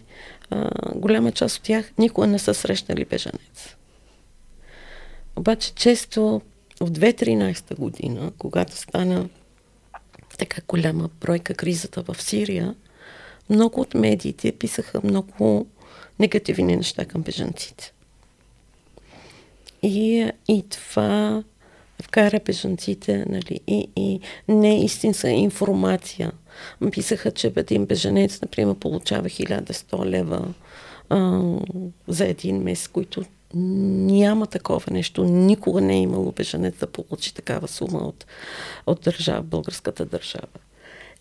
голяма 0.95 1.33
част 1.33 1.57
от 1.57 1.63
тях 1.63 1.93
никога 1.99 2.27
не 2.27 2.39
са 2.39 2.55
срещнали 2.55 3.05
беженец. 3.05 3.77
Обаче 5.37 5.75
често 5.75 6.41
в 6.81 6.91
2013 6.91 7.77
година, 7.77 8.33
когато 8.39 8.77
стана 8.77 9.29
така 10.39 10.63
голяма 10.69 11.09
бройка 11.21 11.55
кризата 11.55 12.03
в 12.03 12.23
Сирия, 12.23 12.75
много 13.51 13.81
от 13.81 13.95
медиите 13.95 14.53
писаха 14.53 15.01
много 15.05 15.67
негативни 16.19 16.77
неща 16.77 17.05
към 17.05 17.23
бежанците. 17.23 17.93
И, 19.83 20.31
и 20.49 20.65
това 20.69 21.45
вкара 22.03 22.41
бежанците, 22.45 23.25
нали, 23.29 23.61
и, 23.67 23.89
и 23.97 24.21
не 24.49 24.85
истинска 24.85 25.29
информация. 25.29 26.33
Писаха, 26.93 27.31
че 27.31 27.53
един 27.57 27.87
бежанец, 27.87 28.41
например, 28.43 28.75
получава 28.75 29.29
1100 29.29 30.07
лева 30.07 30.55
а, 31.09 31.43
за 32.09 32.27
един 32.27 32.63
месец, 32.63 32.89
които 32.89 33.25
няма 33.55 34.47
такова 34.47 34.93
нещо. 34.93 35.25
Никога 35.25 35.81
не 35.81 35.95
е 35.95 36.03
имало 36.03 36.33
беженец 36.33 36.75
да 36.81 36.87
получи 36.87 37.35
такава 37.35 37.69
сума 37.69 37.99
от, 37.99 38.27
от 38.87 39.01
държава, 39.01 39.43
българската 39.43 40.05
държава. 40.05 40.47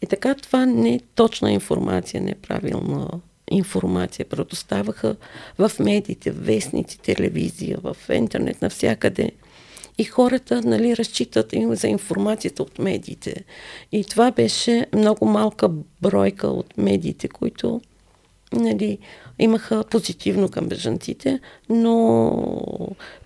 И 0.02 0.06
така 0.06 0.36
това 0.36 0.66
не 0.66 0.94
е 0.94 1.00
точна 1.16 1.52
информация, 1.52 2.22
не 2.22 2.32
е 2.32 2.36
правилна 2.36 3.10
информация, 3.52 4.26
предоставяха 4.26 5.16
в 5.58 5.72
медиите, 5.80 6.32
в 6.32 6.46
вестници, 6.46 7.00
телевизия, 7.00 7.78
в 7.84 7.98
интернет, 8.14 8.62
навсякъде. 8.62 9.32
И 9.98 10.04
хората 10.04 10.62
нали, 10.62 10.98
разчитат 10.98 11.54
им 11.54 11.76
за 11.76 11.88
информацията 11.88 12.64
от 12.64 12.80
медиите. 12.80 13.44
И 13.92 14.04
това 14.04 14.32
беше 14.32 14.86
много 14.94 15.26
малка 15.26 15.70
бройка 16.02 16.48
от 16.48 16.78
медиите, 16.78 17.28
които 17.28 17.82
нали, 18.54 18.98
имаха 19.40 19.84
позитивно 19.84 20.50
към 20.50 20.68
бежанците, 20.68 21.40
но 21.70 22.32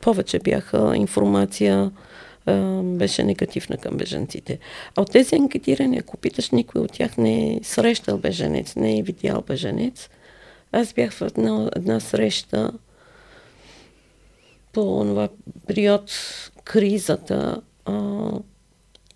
повече 0.01 0.39
бяха 0.39 0.93
информация 0.95 1.91
беше 2.83 3.23
негативна 3.23 3.77
към 3.77 3.97
бежанците. 3.97 4.59
А 4.95 5.01
от 5.01 5.11
тези 5.11 5.35
анкетирани, 5.35 5.97
ако 5.97 6.17
питаш, 6.17 6.49
никой 6.49 6.81
от 6.81 6.91
тях 6.91 7.17
не 7.17 7.53
е 7.53 7.59
срещал 7.63 8.17
беженец, 8.17 8.75
не 8.75 8.99
е 8.99 9.03
видял 9.03 9.41
беженец. 9.47 10.09
Аз 10.71 10.93
бях 10.93 11.11
в 11.11 11.21
една, 11.21 11.71
една 11.75 11.99
среща 11.99 12.71
по 14.73 14.81
това 14.81 15.29
период 15.67 16.11
кризата 16.63 17.61
а, 17.85 18.29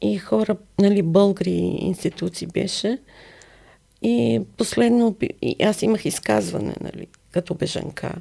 и 0.02 0.18
хора, 0.18 0.56
нали, 0.80 1.02
българи 1.02 1.78
институции 1.80 2.48
беше. 2.48 2.98
И 4.08 4.42
последно, 4.58 5.16
и 5.42 5.56
аз 5.64 5.82
имах 5.82 6.06
изказване, 6.06 6.74
нали, 6.82 7.08
като 7.32 7.54
бежанка. 7.54 8.14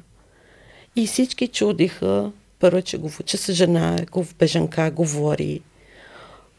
И 0.95 1.07
всички 1.07 1.47
чудиха, 1.47 2.31
първо, 2.59 2.81
че, 2.81 2.97
го, 2.97 3.11
че 3.25 3.37
са 3.37 3.53
жена, 3.53 3.97
бежанка 4.39 4.91
говори. 4.91 5.61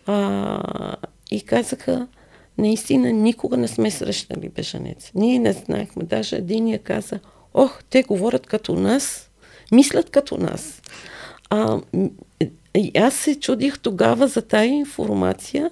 А, 0.06 0.96
и 1.30 1.42
казаха, 1.42 2.08
наистина 2.58 3.12
никога 3.12 3.56
не 3.56 3.68
сме 3.68 3.90
срещали 3.90 4.48
бежанец. 4.48 5.10
Ние 5.14 5.38
не 5.38 5.52
знаехме. 5.52 6.04
Даже 6.04 6.36
един 6.36 6.68
я 6.68 6.78
каза, 6.78 7.20
ох, 7.54 7.82
те 7.90 8.02
говорят 8.02 8.46
като 8.46 8.74
нас, 8.74 9.30
мислят 9.72 10.10
като 10.10 10.36
нас. 10.36 10.82
А, 11.50 11.80
и 12.74 12.92
аз 12.98 13.14
се 13.14 13.40
чудих 13.40 13.78
тогава 13.78 14.28
за 14.28 14.42
тая 14.42 14.66
информация, 14.66 15.70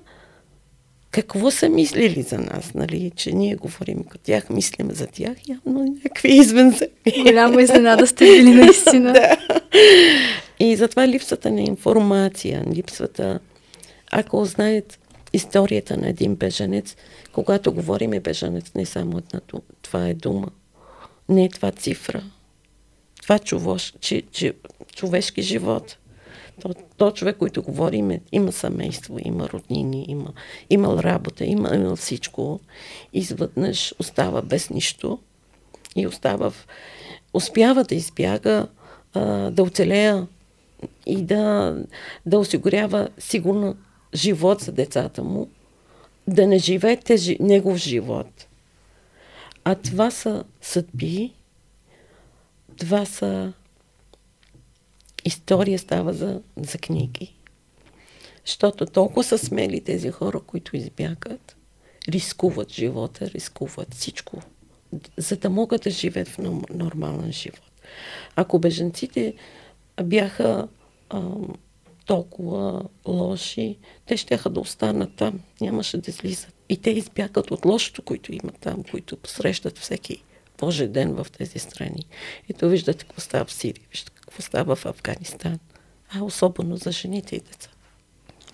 какво 1.14 1.50
са 1.50 1.68
мислили 1.68 2.22
за 2.22 2.38
нас, 2.38 2.74
нали? 2.74 3.12
Че 3.16 3.32
ние 3.32 3.54
говорим 3.54 4.04
като 4.04 4.24
тях, 4.24 4.50
мислим 4.50 4.90
за 4.90 5.06
тях, 5.06 5.36
явно 5.48 5.84
някакви 5.84 6.36
извънземни. 6.36 7.22
Голяма 7.22 7.62
изненада 7.62 8.06
сте 8.06 8.24
били 8.24 8.50
наистина. 8.54 9.12
да. 9.12 9.36
И 10.60 10.76
затова 10.76 11.08
липсата 11.08 11.50
на 11.50 11.60
информация, 11.60 12.64
липсата, 12.74 13.40
ако 14.12 14.44
знаят 14.44 14.98
историята 15.32 15.96
на 15.96 16.08
един 16.08 16.34
беженец, 16.34 16.96
когато 17.32 17.72
говорим 17.72 18.10
беженец, 18.10 18.74
не 18.74 18.86
само 18.86 19.18
една 19.18 19.40
това 19.82 20.08
е 20.08 20.14
дума, 20.14 20.48
не 21.28 21.44
е 21.44 21.48
това 21.48 21.70
цифра. 21.70 22.22
Това 23.22 23.38
човош, 23.38 23.94
че, 24.00 24.22
че, 24.32 24.52
човешки 24.94 25.42
живот. 25.42 25.96
То, 26.60 26.74
то 26.96 27.10
човек, 27.10 27.36
който 27.36 27.62
говорим, 27.62 28.20
има 28.32 28.52
семейство, 28.52 29.18
има 29.24 29.48
роднини, 29.48 30.04
има, 30.08 30.32
имал 30.70 30.98
работа, 30.98 31.44
има, 31.44 31.74
има 31.74 31.96
всичко. 31.96 32.60
Изведнъж 33.12 33.94
остава 33.98 34.42
без 34.42 34.70
нищо 34.70 35.18
и 35.96 36.06
остава 36.06 36.50
в, 36.50 36.66
успява 37.34 37.84
да 37.84 37.94
избяга, 37.94 38.68
а, 39.14 39.50
да 39.50 39.62
оцелея 39.62 40.26
и 41.06 41.22
да, 41.22 41.76
да 42.26 42.38
осигурява 42.38 43.08
сигурно 43.18 43.76
живот 44.14 44.60
за 44.60 44.72
децата 44.72 45.22
му, 45.22 45.48
да 46.28 46.46
не 46.46 46.58
живее 46.58 46.96
тежи, 46.96 47.36
негов 47.40 47.76
живот. 47.76 48.46
А 49.64 49.74
това 49.74 50.10
са 50.10 50.44
съдби, 50.60 51.32
това 52.78 53.04
са 53.04 53.52
история 55.24 55.78
става 55.78 56.12
за, 56.12 56.40
за 56.56 56.78
книги. 56.78 57.34
Защото 58.46 58.86
толкова 58.86 59.24
са 59.24 59.38
смели 59.38 59.80
тези 59.80 60.10
хора, 60.10 60.40
които 60.40 60.76
избягат, 60.76 61.56
рискуват 62.08 62.72
живота, 62.72 63.30
рискуват 63.30 63.94
всичко, 63.94 64.42
за 65.16 65.36
да 65.36 65.50
могат 65.50 65.82
да 65.82 65.90
живеят 65.90 66.28
в 66.28 66.38
нормален 66.74 67.32
живот. 67.32 67.72
Ако 68.36 68.58
беженците 68.58 69.34
бяха 70.02 70.68
а, 71.10 71.22
толкова 72.06 72.82
лоши, 73.06 73.78
те 74.06 74.16
ще 74.16 74.36
да 74.50 74.60
останат 74.60 75.14
там, 75.16 75.40
нямаше 75.60 75.98
да 75.98 76.10
излизат. 76.10 76.54
И 76.68 76.76
те 76.76 76.90
избягат 76.90 77.50
от 77.50 77.64
лошото, 77.64 78.02
което 78.02 78.34
имат 78.34 78.58
там, 78.60 78.84
които 78.90 79.16
посрещат 79.16 79.78
всеки 79.78 80.22
Божи 80.58 80.88
ден 80.88 81.12
в 81.14 81.26
тези 81.38 81.58
страни. 81.58 82.06
Ето 82.50 82.68
виждате 82.68 83.04
какво 83.04 83.20
става 83.20 83.44
в 83.44 83.52
Сирия, 83.52 83.82
виждате 83.90 84.13
какво 84.26 84.42
става 84.42 84.76
в 84.76 84.86
Афганистан, 84.86 85.58
а 86.14 86.24
особено 86.24 86.76
за 86.76 86.92
жените 86.92 87.36
и 87.36 87.40
деца. 87.40 87.68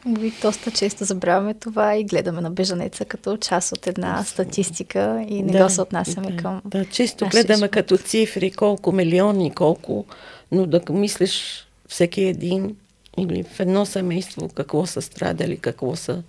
Ви 0.06 0.33
доста 0.42 0.70
често 0.70 1.04
забравяме 1.04 1.54
това 1.54 1.96
и 1.96 2.04
гледаме 2.04 2.40
на 2.40 2.50
бежанеца 2.50 3.04
като 3.04 3.37
част 3.37 3.72
от 3.72 3.87
една 3.87 4.24
статистика 4.24 5.26
и 5.28 5.42
не 5.42 5.52
да, 5.52 5.64
го 5.64 5.70
се 5.70 5.80
отнасяме 5.80 6.30
да, 6.30 6.37
към. 6.37 6.62
Да, 6.64 6.85
често 6.85 7.26
гледаме 7.28 7.56
живот. 7.56 7.70
като 7.70 7.98
цифри, 7.98 8.50
колко 8.50 8.92
милиони, 8.92 9.54
колко, 9.54 10.04
но 10.52 10.66
да 10.66 10.83
мислиш 10.90 11.66
всеки 11.88 12.22
един 12.22 12.76
или 13.18 13.42
в 13.42 13.61
едно 13.61 13.87
семейство 13.87 14.48
какво 14.48 14.87
са 14.87 15.02
страдали, 15.02 15.56
какво 15.56 15.96
са 15.96 16.22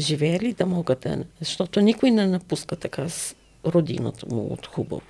живеели, 0.00 0.52
да 0.52 0.66
могат 0.66 1.00
да. 1.00 1.24
Защото 1.38 1.80
никой 1.80 2.10
не 2.10 2.26
напуска 2.26 2.76
така 2.76 3.08
с 3.08 3.34
родината 3.66 4.34
му 4.34 4.46
от 4.52 4.66
хубаво. 4.66 5.02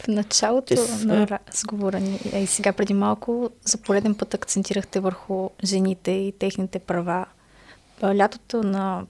В 0.00 0.08
началото 0.08 0.76
са... 0.76 1.06
на 1.06 1.26
разговора 1.26 2.00
ни, 2.00 2.20
и 2.34 2.46
сега 2.46 2.72
преди 2.72 2.94
малко, 2.94 3.50
за 3.64 3.78
пореден 3.78 4.14
път 4.14 4.34
акцентирахте 4.34 5.00
върху 5.00 5.50
жените 5.64 6.10
и 6.10 6.32
техните 6.38 6.78
права. 6.78 7.26
Лятото 8.04 8.62
на 8.62 9.06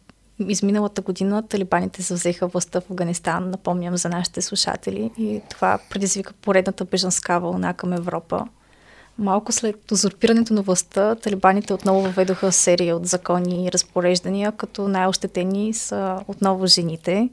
изминалата 0.48 1.02
година 1.02 1.48
талибаните 1.48 2.02
завзеха 2.02 2.46
властта 2.46 2.80
в 2.80 2.90
Афганистан, 2.90 3.50
напомням 3.50 3.96
за 3.96 4.08
нашите 4.08 4.42
слушатели, 4.42 5.10
и 5.18 5.40
това 5.50 5.78
предизвика 5.90 6.32
поредната 6.32 6.84
бежанска 6.84 7.40
вълна 7.40 7.74
към 7.74 7.92
Европа. 7.92 8.46
Малко 9.18 9.52
след 9.52 9.92
узурпирането 9.92 10.54
на 10.54 10.62
властта, 10.62 11.14
талибаните 11.14 11.74
отново 11.74 12.00
въведоха 12.00 12.52
серия 12.52 12.96
от 12.96 13.06
закони 13.06 13.66
и 13.66 13.72
разпореждания, 13.72 14.52
като 14.52 14.88
най-ощетени 14.88 15.74
са 15.74 16.20
отново 16.28 16.66
жените 16.66 17.28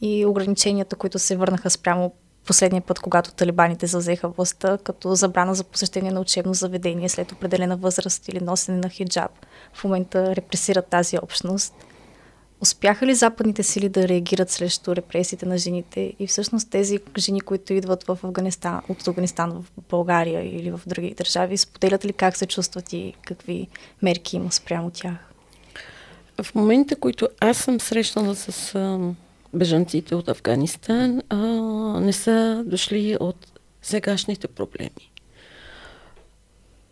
и 0.00 0.26
ограниченията, 0.26 0.96
които 0.96 1.18
се 1.18 1.36
върнаха 1.36 1.70
спрямо 1.70 2.12
последния 2.48 2.82
път, 2.82 3.00
когато 3.00 3.32
талибаните 3.32 3.86
завзеха 3.86 4.28
властта, 4.28 4.78
като 4.78 5.14
забрана 5.14 5.54
за 5.54 5.64
посещение 5.64 6.10
на 6.10 6.20
учебно 6.20 6.54
заведение 6.54 7.08
след 7.08 7.32
определена 7.32 7.76
възраст 7.76 8.28
или 8.28 8.40
носене 8.40 8.78
на 8.78 8.88
хиджаб. 8.88 9.30
В 9.72 9.84
момента 9.84 10.36
репресират 10.36 10.86
тази 10.86 11.18
общност. 11.22 11.74
Успяха 12.60 13.06
ли 13.06 13.14
западните 13.14 13.62
сили 13.62 13.88
да 13.88 14.08
реагират 14.08 14.50
срещу 14.50 14.96
репресиите 14.96 15.46
на 15.46 15.58
жените 15.58 16.12
и 16.18 16.26
всъщност 16.26 16.70
тези 16.70 16.98
жени, 17.18 17.40
които 17.40 17.72
идват 17.72 18.04
в 18.04 18.18
Афганистан, 18.22 18.80
от 18.88 19.08
Афганистан 19.08 19.50
в 19.52 19.64
България 19.90 20.56
или 20.56 20.70
в 20.70 20.80
други 20.86 21.14
държави, 21.14 21.56
споделят 21.56 22.04
ли 22.04 22.12
как 22.12 22.36
се 22.36 22.46
чувстват 22.46 22.92
и 22.92 23.14
какви 23.26 23.68
мерки 24.02 24.36
има 24.36 24.52
спрямо 24.52 24.90
тях? 24.90 25.14
В 26.42 26.54
момента, 26.54 26.96
които 26.96 27.28
аз 27.40 27.56
съм 27.56 27.80
срещала 27.80 28.34
с 28.34 28.74
бежанците 29.54 30.14
от 30.14 30.28
Афганистан 30.28 31.22
а, 31.28 31.36
не 32.00 32.12
са 32.12 32.62
дошли 32.66 33.16
от 33.20 33.60
сегашните 33.82 34.48
проблеми. 34.48 35.10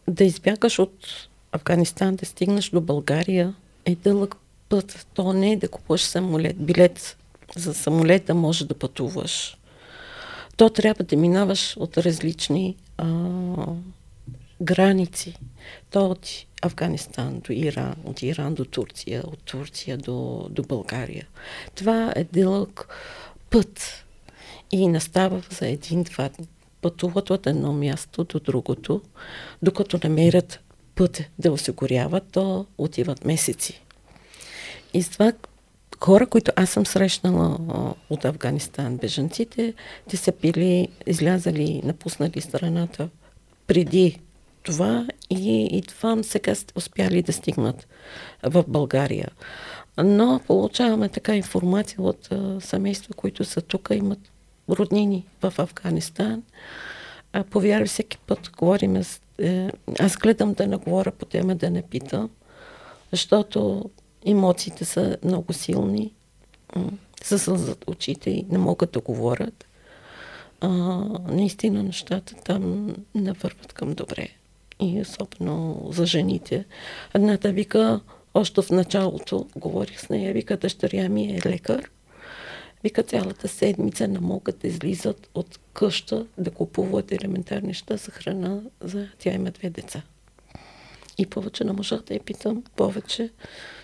Да 0.08 0.24
избягаш 0.24 0.78
от 0.78 1.28
Афганистан, 1.52 2.16
да 2.16 2.26
стигнеш 2.26 2.70
до 2.70 2.80
България 2.80 3.54
е 3.84 3.94
дълъг 3.94 4.36
път. 4.68 5.06
То 5.14 5.32
не 5.32 5.52
е 5.52 5.56
да 5.56 5.68
купуваш 5.68 6.02
самолет, 6.02 6.56
билет 6.56 7.16
за 7.56 7.74
самолет 7.74 8.24
да 8.24 8.34
можеш 8.34 8.66
да 8.66 8.74
пътуваш. 8.74 9.56
То 10.56 10.70
трябва 10.70 11.04
да 11.04 11.16
минаваш 11.16 11.76
от 11.76 11.98
различни 11.98 12.76
а, 12.98 13.06
граници. 14.62 15.38
То 15.90 16.06
от 16.06 16.28
Афганистан 16.66 17.40
до 17.40 17.52
Иран, 17.52 17.94
от 18.04 18.22
Иран 18.22 18.54
до 18.54 18.64
Турция, 18.64 19.22
от 19.26 19.38
Турция 19.38 19.96
до, 19.96 20.46
до 20.50 20.62
България. 20.62 21.26
Това 21.74 22.12
е 22.16 22.24
дълъг 22.24 22.88
път 23.50 24.04
и 24.72 24.88
настава 24.88 25.42
за 25.50 25.68
един-два 25.68 26.28
дни. 26.28 26.46
Пътуват 26.80 27.30
от 27.30 27.46
едно 27.46 27.72
място 27.72 28.24
до 28.24 28.40
другото, 28.40 29.02
докато 29.62 30.00
намерят 30.04 30.60
път 30.94 31.22
да 31.38 31.52
осигуряват, 31.52 32.24
то 32.32 32.66
отиват 32.78 33.24
месеци. 33.24 33.82
И 34.94 35.02
с 35.02 35.08
това 35.08 35.32
хора, 36.00 36.26
които 36.26 36.52
аз 36.56 36.70
съм 36.70 36.86
срещнала 36.86 37.94
от 38.10 38.24
Афганистан, 38.24 38.96
бежанците, 38.96 39.74
те 40.10 40.16
са 40.16 40.32
били, 40.42 40.88
излязали, 41.06 41.80
напуснали 41.84 42.40
страната 42.40 43.08
преди 43.66 44.18
това 44.66 45.06
и, 45.30 45.68
и 45.72 45.82
това 45.82 46.22
сега 46.22 46.54
успяли 46.74 47.22
да 47.22 47.32
стигнат 47.32 47.86
в 48.42 48.64
България. 48.68 49.28
Но 49.98 50.40
получаваме 50.46 51.08
така 51.08 51.36
информация 51.36 52.02
от 52.02 52.28
а, 52.32 52.60
семейства, 52.60 53.14
които 53.14 53.44
са 53.44 53.60
тук, 53.60 53.88
имат 53.94 54.18
роднини 54.68 55.26
в 55.42 55.54
Афганистан. 55.58 56.42
А, 57.32 57.44
повярвай, 57.44 57.86
всеки 57.86 58.18
път 58.18 58.50
говорим, 58.58 59.02
е, 59.38 59.70
аз 59.98 60.16
гледам 60.16 60.52
да 60.54 60.66
не 60.66 60.76
говоря 60.76 61.10
по 61.10 61.24
тема, 61.24 61.54
да 61.54 61.70
не 61.70 61.82
питам, 61.82 62.30
защото 63.12 63.90
емоциите 64.26 64.84
са 64.84 65.16
много 65.24 65.52
силни, 65.52 66.12
съсълзат 67.22 67.84
очите 67.86 68.30
и 68.30 68.46
не 68.50 68.58
могат 68.58 68.90
да 68.92 69.00
говорят. 69.00 69.66
А, 70.60 70.68
наистина 71.28 71.82
нещата 71.82 72.34
там 72.44 72.94
не 73.14 73.32
върват 73.32 73.72
към 73.72 73.94
добре. 73.94 74.28
И 74.80 75.00
особено 75.00 75.88
за 75.90 76.06
жените. 76.06 76.64
Едната 77.14 77.52
вика, 77.52 78.00
още 78.34 78.62
в 78.62 78.70
началото 78.70 79.46
говорих 79.56 80.00
с 80.00 80.08
нея, 80.08 80.32
вика, 80.32 80.56
дъщеря 80.56 81.08
ми 81.08 81.36
е 81.36 81.48
лекар. 81.48 81.90
Вика, 82.84 83.02
цялата 83.02 83.48
седмица 83.48 84.08
не 84.08 84.18
могат 84.18 84.58
да 84.58 84.68
излизат 84.68 85.28
от 85.34 85.58
къща 85.72 86.26
да 86.38 86.50
купуват 86.50 87.12
елементарни 87.12 87.68
неща 87.68 87.96
за 87.96 88.10
храна. 88.10 88.60
За... 88.80 89.08
Тя 89.18 89.32
има 89.32 89.50
две 89.50 89.70
деца. 89.70 90.02
И 91.18 91.26
повече 91.26 91.64
не 91.64 91.72
можах 91.72 92.02
да 92.02 92.14
я 92.14 92.20
питам, 92.20 92.62
повече, 92.76 93.30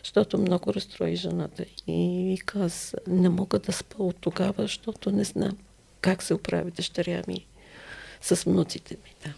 защото 0.04 0.38
много 0.38 0.74
разстрои 0.74 1.16
жената. 1.16 1.64
И 1.86 2.24
вика, 2.30 2.64
аз 2.64 2.94
не 3.06 3.28
мога 3.28 3.58
да 3.58 3.72
спа 3.72 4.02
от 4.02 4.16
тогава, 4.16 4.62
защото 4.62 5.10
не 5.10 5.24
знам 5.24 5.56
как 6.02 6.22
се 6.22 6.34
оправи 6.34 6.70
дъщеря 6.70 7.22
ми 7.28 7.46
с 8.20 8.44
внуците 8.44 8.96
ми. 9.04 9.14
Да. 9.24 9.32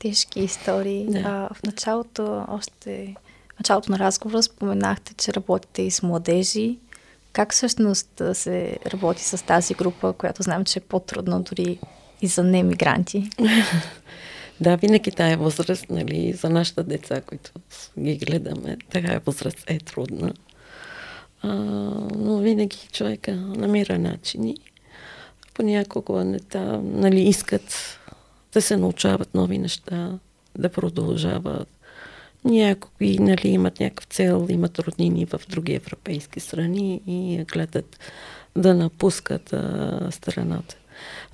Тежки 0.00 0.40
истории. 0.40 1.06
Да. 1.08 1.18
А, 1.18 1.54
в 1.54 1.62
началото, 1.62 2.44
още 2.48 3.14
в 3.56 3.60
началото 3.60 3.92
на 3.92 3.98
разговора 3.98 4.42
споменахте, 4.42 5.14
че 5.14 5.34
работите 5.34 5.82
и 5.82 5.90
с 5.90 6.02
младежи. 6.02 6.78
Как 7.32 7.52
всъщност 7.52 8.22
се 8.32 8.78
работи 8.86 9.24
с 9.24 9.44
тази 9.44 9.74
група, 9.74 10.12
която 10.12 10.42
знам, 10.42 10.64
че 10.64 10.78
е 10.78 10.82
по-трудно 10.82 11.42
дори 11.42 11.78
и 12.22 12.26
за 12.26 12.44
немигранти? 12.44 13.30
Да, 14.60 14.76
винаги 14.76 15.10
тая 15.10 15.38
възраст, 15.38 15.90
нали, 15.90 16.32
за 16.32 16.50
нашите 16.50 16.82
деца, 16.82 17.20
които 17.20 17.50
ги 17.98 18.16
гледаме, 18.16 18.76
тая 18.90 19.20
възраст 19.26 19.64
е 19.66 19.78
трудна. 19.78 20.32
А, 21.42 21.54
но 22.16 22.38
винаги 22.38 22.78
човека 22.92 23.32
намира 23.36 23.98
начини. 23.98 24.56
Понякога 25.54 26.24
не 26.24 26.40
та, 26.40 26.80
нали, 26.82 27.20
искат 27.20 27.98
да 28.52 28.62
се 28.62 28.76
научават 28.76 29.34
нови 29.34 29.58
неща, 29.58 30.18
да 30.58 30.68
продължават. 30.68 31.68
Някои 32.44 33.18
нали, 33.18 33.48
имат 33.48 33.80
някакъв 33.80 34.04
цел, 34.04 34.46
имат 34.50 34.78
роднини 34.78 35.26
в 35.26 35.40
други 35.48 35.74
европейски 35.74 36.40
страни 36.40 37.02
и 37.06 37.44
гледат 37.44 37.98
да 38.56 38.74
напускат 38.74 39.52
а, 39.52 40.08
страната. 40.10 40.76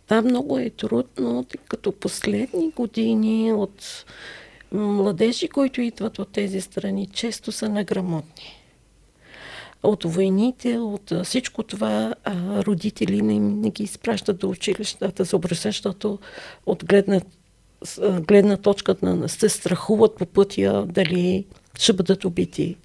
Там 0.07 0.25
много 0.25 0.59
е 0.59 0.71
трудно, 0.71 1.45
тъй 1.45 1.61
като 1.69 1.93
последни 1.93 2.71
години 2.71 3.53
от 3.53 4.05
младежи, 4.73 5.49
които 5.49 5.81
идват 5.81 6.19
от 6.19 6.33
тези 6.33 6.61
страни, 6.61 7.07
често 7.07 7.53
са 7.53 7.69
неграмотни. 7.69 8.56
От 9.83 10.05
войните, 10.05 10.79
от 10.79 11.13
всичко 11.25 11.63
това, 11.63 12.15
а, 12.25 12.65
родители 12.65 13.23
не, 13.23 13.39
не 13.39 13.71
ги 13.71 13.83
изпращат 13.83 14.39
до 14.39 14.49
училищата 14.49 15.25
за 15.25 15.37
образование, 15.37 15.73
защото 15.73 16.19
от 16.67 16.85
гледна, 16.85 17.21
гледна 18.21 18.57
точка 18.57 18.97
на 19.03 19.29
се 19.29 19.49
страхуват 19.49 20.17
по 20.17 20.27
пътя 20.27 20.87
дали 20.89 21.45
ще 21.79 21.93
бъдат 21.93 22.25
убити. 22.25 22.77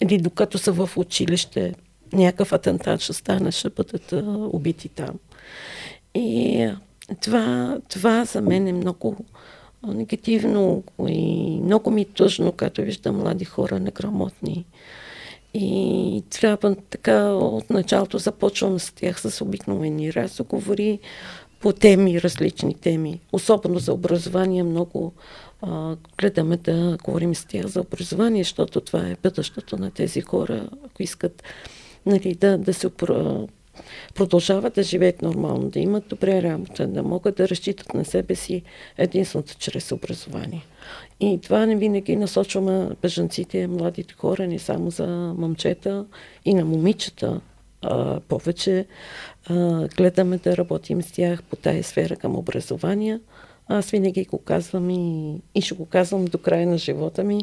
Или 0.00 0.18
докато 0.18 0.58
са 0.58 0.72
в 0.72 0.90
училище, 0.96 1.74
някакъв 2.12 2.52
атентат 2.52 3.00
ще 3.00 3.12
стане, 3.12 3.50
ще 3.52 3.70
бъдат 3.70 4.12
а, 4.12 4.24
убити 4.52 4.88
там. 4.88 5.18
И 6.14 6.68
това, 7.20 7.78
това 7.88 8.24
за 8.24 8.40
мен 8.40 8.66
е 8.66 8.72
много 8.72 9.16
негативно 9.86 10.84
и 11.08 11.60
много 11.60 11.90
ми 11.90 12.00
е 12.00 12.04
тъжно, 12.04 12.52
като 12.52 12.82
виждам 12.82 13.16
млади 13.16 13.44
хора 13.44 13.80
неграмотни. 13.80 14.64
И 15.54 16.22
трябва 16.30 16.76
така 16.90 17.24
от 17.32 17.70
началото 17.70 18.18
започвам 18.18 18.78
с 18.78 18.92
тях 18.92 19.20
с 19.20 19.44
обикновени 19.44 20.12
разговори 20.12 20.98
по 21.60 21.72
теми, 21.72 22.22
различни 22.22 22.74
теми. 22.74 23.20
Особено 23.32 23.78
за 23.78 23.92
образование 23.92 24.62
много 24.62 25.12
а, 25.62 25.96
гледаме 26.18 26.56
да 26.56 26.98
говорим 27.04 27.34
с 27.34 27.44
тях 27.44 27.66
за 27.66 27.80
образование, 27.80 28.44
защото 28.44 28.80
това 28.80 29.00
е 29.00 29.16
бъдещето 29.22 29.76
на 29.76 29.90
тези 29.90 30.20
хора, 30.20 30.68
ако 30.84 31.02
искат 31.02 31.42
нали, 32.06 32.34
да, 32.34 32.58
да 32.58 32.74
се 32.74 32.86
продължават 34.14 34.74
да 34.74 34.82
живеят 34.82 35.22
нормално, 35.22 35.68
да 35.68 35.78
имат 35.78 36.08
добре 36.08 36.42
работа, 36.42 36.86
да 36.86 37.02
могат 37.02 37.36
да 37.36 37.48
разчитат 37.48 37.94
на 37.94 38.04
себе 38.04 38.34
си 38.34 38.62
единственото 38.98 39.54
чрез 39.58 39.92
образование. 39.92 40.64
И 41.20 41.38
това 41.42 41.66
не 41.66 41.76
винаги 41.76 42.16
насочваме 42.16 42.88
бежанците, 43.02 43.66
младите 43.66 44.14
хора, 44.14 44.46
не 44.46 44.58
само 44.58 44.90
за 44.90 45.06
момчета 45.38 46.06
и 46.44 46.54
на 46.54 46.64
момичета. 46.64 47.40
А, 47.82 48.20
повече 48.20 48.86
а, 49.46 49.88
гледаме 49.88 50.38
да 50.38 50.56
работим 50.56 51.02
с 51.02 51.12
тях 51.12 51.42
по 51.42 51.56
тази 51.56 51.82
сфера 51.82 52.16
към 52.16 52.36
образование. 52.36 53.20
Аз 53.68 53.90
винаги 53.90 54.24
го 54.24 54.38
казвам 54.38 54.90
и, 54.90 55.34
и 55.54 55.60
ще 55.62 55.74
го 55.74 55.86
казвам 55.86 56.24
до 56.24 56.38
края 56.38 56.66
на 56.66 56.78
живота 56.78 57.24
ми, 57.24 57.40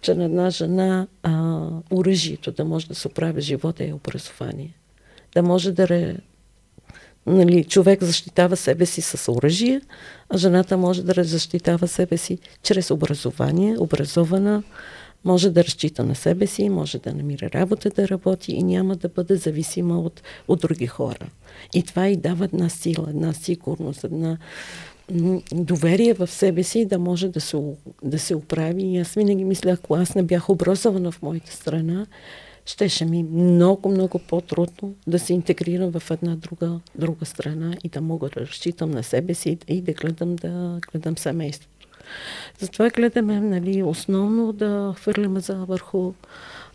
че 0.00 0.14
на 0.14 0.24
една 0.24 0.50
жена 0.50 1.06
оръжието 1.92 2.52
да 2.52 2.64
може 2.64 2.88
да 2.88 2.94
се 2.94 3.08
оправи 3.08 3.40
живота 3.40 3.84
е 3.84 3.92
образование 3.92 4.74
да 5.34 5.42
може 5.42 5.72
да 5.72 6.14
нали, 7.26 7.64
човек 7.64 8.04
защитава 8.04 8.56
себе 8.56 8.86
си 8.86 9.00
с 9.00 9.32
оръжие, 9.32 9.80
а 10.28 10.38
жената 10.38 10.76
може 10.76 11.02
да 11.02 11.24
защитава 11.24 11.86
себе 11.86 12.16
си 12.16 12.38
чрез 12.62 12.90
образование, 12.90 13.76
образована, 13.78 14.62
може 15.24 15.50
да 15.50 15.64
разчита 15.64 16.04
на 16.04 16.14
себе 16.14 16.46
си, 16.46 16.68
може 16.68 16.98
да 16.98 17.12
намира 17.12 17.50
работа 17.54 17.90
да 17.90 18.08
работи 18.08 18.52
и 18.52 18.62
няма 18.62 18.96
да 18.96 19.08
бъде 19.08 19.36
зависима 19.36 20.00
от, 20.00 20.22
от 20.48 20.60
други 20.60 20.86
хора. 20.86 21.26
И 21.74 21.82
това 21.82 22.08
и 22.08 22.16
дава 22.16 22.44
една 22.44 22.68
сила, 22.68 23.06
една 23.10 23.32
сигурност, 23.32 24.04
една 24.04 24.38
доверие 25.52 26.14
в 26.14 26.26
себе 26.26 26.62
си 26.62 26.84
да 26.84 26.98
може 26.98 27.28
да 27.28 27.40
се, 27.40 27.56
да 28.02 28.18
се 28.18 28.34
оправи. 28.34 28.82
И 28.82 28.98
аз 28.98 29.14
винаги 29.14 29.44
мисля, 29.44 29.70
ако 29.70 29.94
аз 29.94 30.14
не 30.14 30.22
бях 30.22 30.50
образована 30.50 31.10
в 31.10 31.22
моята 31.22 31.52
страна, 31.52 32.06
щеше 32.66 33.04
ми 33.04 33.22
много, 33.22 33.88
много 33.88 34.18
по-трудно 34.18 34.94
да 35.06 35.18
се 35.18 35.32
интегрирам 35.32 35.90
в 35.90 36.10
една 36.10 36.36
друга, 36.36 36.80
друга 36.94 37.26
страна 37.26 37.74
и 37.84 37.88
да 37.88 38.00
мога 38.00 38.28
да 38.28 38.40
разчитам 38.40 38.90
на 38.90 39.02
себе 39.02 39.34
си 39.34 39.58
и 39.68 39.80
да 39.80 39.92
гледам, 39.92 40.36
да 40.36 40.80
гледам 40.92 41.18
семейството. 41.18 41.88
Затова 42.58 42.90
гледаме 42.90 43.40
нали, 43.40 43.82
основно 43.82 44.52
да 44.52 44.94
хвърляме 44.96 45.40
за 45.40 45.54
върху 45.54 46.12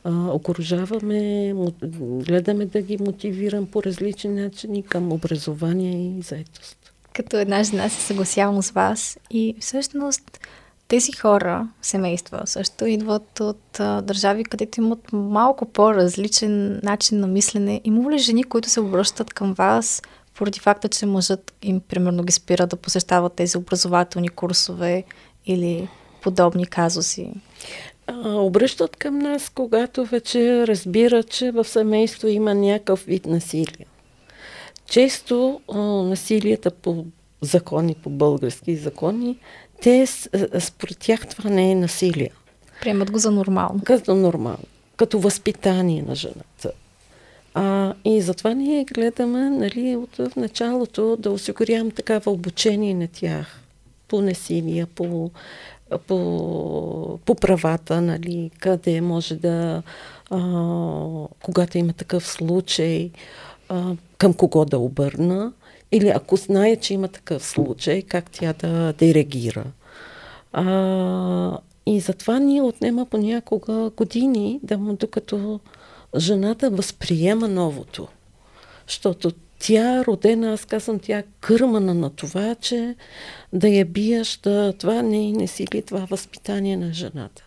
окоръжаваме, 0.06 1.54
гледаме 2.00 2.66
да 2.66 2.82
ги 2.82 2.98
мотивирам 2.98 3.68
по 3.68 3.84
различни 3.84 4.30
начини 4.30 4.84
към 4.84 5.12
образование 5.12 6.18
и 6.18 6.22
заетост. 6.22 6.92
Като 7.14 7.38
една 7.38 7.64
жена 7.64 7.90
се 7.90 8.02
съгласявам 8.02 8.62
с 8.62 8.72
вас 8.72 9.20
и 9.32 9.56
всъщност 9.60 10.40
тези 10.88 11.12
хора, 11.12 11.68
семейства, 11.82 12.42
също 12.46 12.86
идват 12.86 13.40
от 13.40 13.62
държави, 13.80 14.44
където 14.44 14.82
имат 14.82 15.14
малко 15.14 15.66
по-различен 15.66 16.80
начин 16.84 17.20
на 17.20 17.28
мислене. 17.28 17.82
Има 17.84 18.12
ли 18.12 18.18
жени, 18.18 18.44
които 18.44 18.70
се 18.70 18.80
обръщат 18.80 19.34
към 19.34 19.54
вас 19.54 20.02
поради 20.38 20.60
факта, 20.60 20.90
че 20.90 21.06
мъжът 21.06 21.54
им 21.62 21.80
примерно 21.80 22.24
ги 22.24 22.32
спира 22.32 22.68
да 22.68 22.76
посещават 22.76 23.34
тези 23.34 23.58
образователни 23.58 24.30
курсове 24.30 25.04
или 25.46 25.88
подобни 26.22 26.66
казуси? 26.66 27.34
Обръщат 28.26 28.96
към 28.96 29.20
нас, 29.20 29.50
когато 29.50 30.06
вече 30.06 30.68
разбират, 30.68 31.30
че 31.30 31.52
в 31.52 31.64
семейство 31.64 32.28
има 32.28 32.56
някакъв 32.56 33.04
вид 33.04 33.26
насилие. 33.26 33.86
Често 34.86 35.62
насилията 36.10 36.72
по 36.72 37.06
закони, 37.42 37.96
по 38.04 38.10
български 38.10 38.76
закони, 38.76 39.38
те, 39.82 40.06
според 40.60 40.98
тях 41.00 41.28
това 41.28 41.50
не 41.50 41.72
е 41.72 41.76
насилие. 41.76 42.30
Приемат 42.82 43.12
го 43.12 43.18
за 43.18 43.32
нормално. 43.32 43.82
Като 43.84 44.16
нормално. 44.16 44.64
Като 44.98 45.20
възпитание 45.20 46.04
на 46.08 46.16
жената. 46.16 46.72
А, 47.54 47.94
и 48.06 48.22
затова 48.22 48.54
ние 48.54 48.84
гледаме 48.84 49.50
нали, 49.50 49.96
от 49.96 50.36
началото 50.36 51.18
да 51.20 51.32
осигурявам 51.32 51.92
такава 51.92 52.32
обучение 52.32 52.94
на 52.94 53.08
тях 53.08 53.60
по 54.08 54.22
насилие, 54.22 54.86
по, 54.86 55.32
по, 56.08 57.20
по 57.26 57.36
правата, 57.36 58.02
нали, 58.02 58.52
къде 58.60 59.02
може 59.02 59.36
да, 59.36 59.84
а, 60.30 60.40
когато 61.44 61.78
има 61.78 61.94
такъв 61.94 62.28
случай, 62.28 63.12
а, 63.70 63.92
към 64.18 64.34
кого 64.34 64.66
да 64.66 64.78
обърна. 64.78 65.52
Или 65.92 66.08
ако 66.08 66.36
знае, 66.36 66.76
че 66.76 66.94
има 66.94 67.08
такъв 67.08 67.46
случай, 67.46 68.02
как 68.02 68.32
тя 68.32 68.54
да, 68.54 68.94
реагира. 69.02 69.64
А, 70.54 71.58
и 71.86 72.00
затова 72.00 72.40
ние 72.40 72.62
отнема 72.62 73.06
понякога 73.06 73.92
години, 73.98 74.60
да 74.64 74.78
му, 74.78 74.94
докато 74.94 75.60
жената 76.18 76.70
възприема 76.70 77.48
новото. 77.48 78.08
Защото 78.88 79.32
тя 79.60 80.06
родена, 80.06 80.54
аз 80.54 80.66
казвам, 80.66 81.00
тя 81.00 81.24
кърмана 81.42 81.94
на 81.94 82.10
това, 82.10 82.56
че 82.56 82.96
да 83.54 83.68
я 83.68 83.86
биеш, 83.86 84.40
да, 84.44 84.74
това 84.74 85.02
не, 85.02 85.32
не 85.32 85.48
си 85.48 85.68
ли 85.74 85.82
това 85.82 86.06
възпитание 86.10 86.78
на 86.78 86.94
жената. 86.94 87.44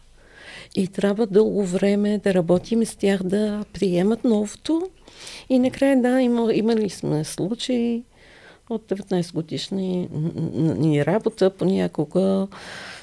И 0.74 0.88
трябва 0.88 1.26
дълго 1.26 1.64
време 1.64 2.18
да 2.18 2.34
работим 2.34 2.84
с 2.86 2.96
тях 2.96 3.22
да 3.22 3.64
приемат 3.72 4.24
новото. 4.24 4.88
И 5.48 5.58
накрая, 5.58 6.02
да, 6.02 6.20
има, 6.20 6.54
имали 6.54 6.90
сме 6.90 7.24
случаи 7.24 8.02
от 8.70 8.82
19 8.82 9.34
годишни 9.34 10.08
ни 10.78 11.06
работа, 11.06 11.50
понякога 11.50 12.48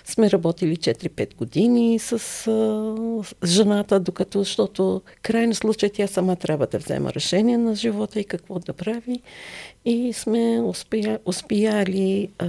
сме 0.06 0.32
работили 0.32 0.78
4-5 0.78 1.36
години 1.36 2.00
с 2.00 2.14
а, 2.48 3.48
жената, 3.48 4.00
докато, 4.00 4.40
защото 4.40 5.02
крайна 5.22 5.56
случай 5.56 5.90
тя 5.90 6.08
сама 6.08 6.36
трябва 6.36 6.68
да 6.68 6.78
взема 6.78 7.14
решение 7.14 7.58
на 7.58 7.76
живота 7.76 8.20
и 8.20 8.24
какво 8.24 8.60
да 8.60 8.74
прави. 8.74 9.22
И 9.86 10.14
сме 10.14 10.62
успя, 10.62 11.20
успяли 11.26 12.30
а, 12.40 12.48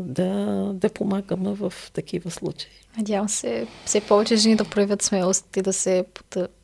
да, 0.00 0.70
да 0.74 0.88
помагаме 0.88 1.52
в 1.52 1.72
такива 1.92 2.30
случаи. 2.30 2.70
Надявам 2.98 3.28
се 3.28 3.66
все 3.84 4.00
повече 4.00 4.36
жени 4.36 4.56
да 4.56 4.64
проявят 4.64 5.02
смелост 5.02 5.56
и 5.56 5.62
да 5.62 5.72
се 5.72 6.04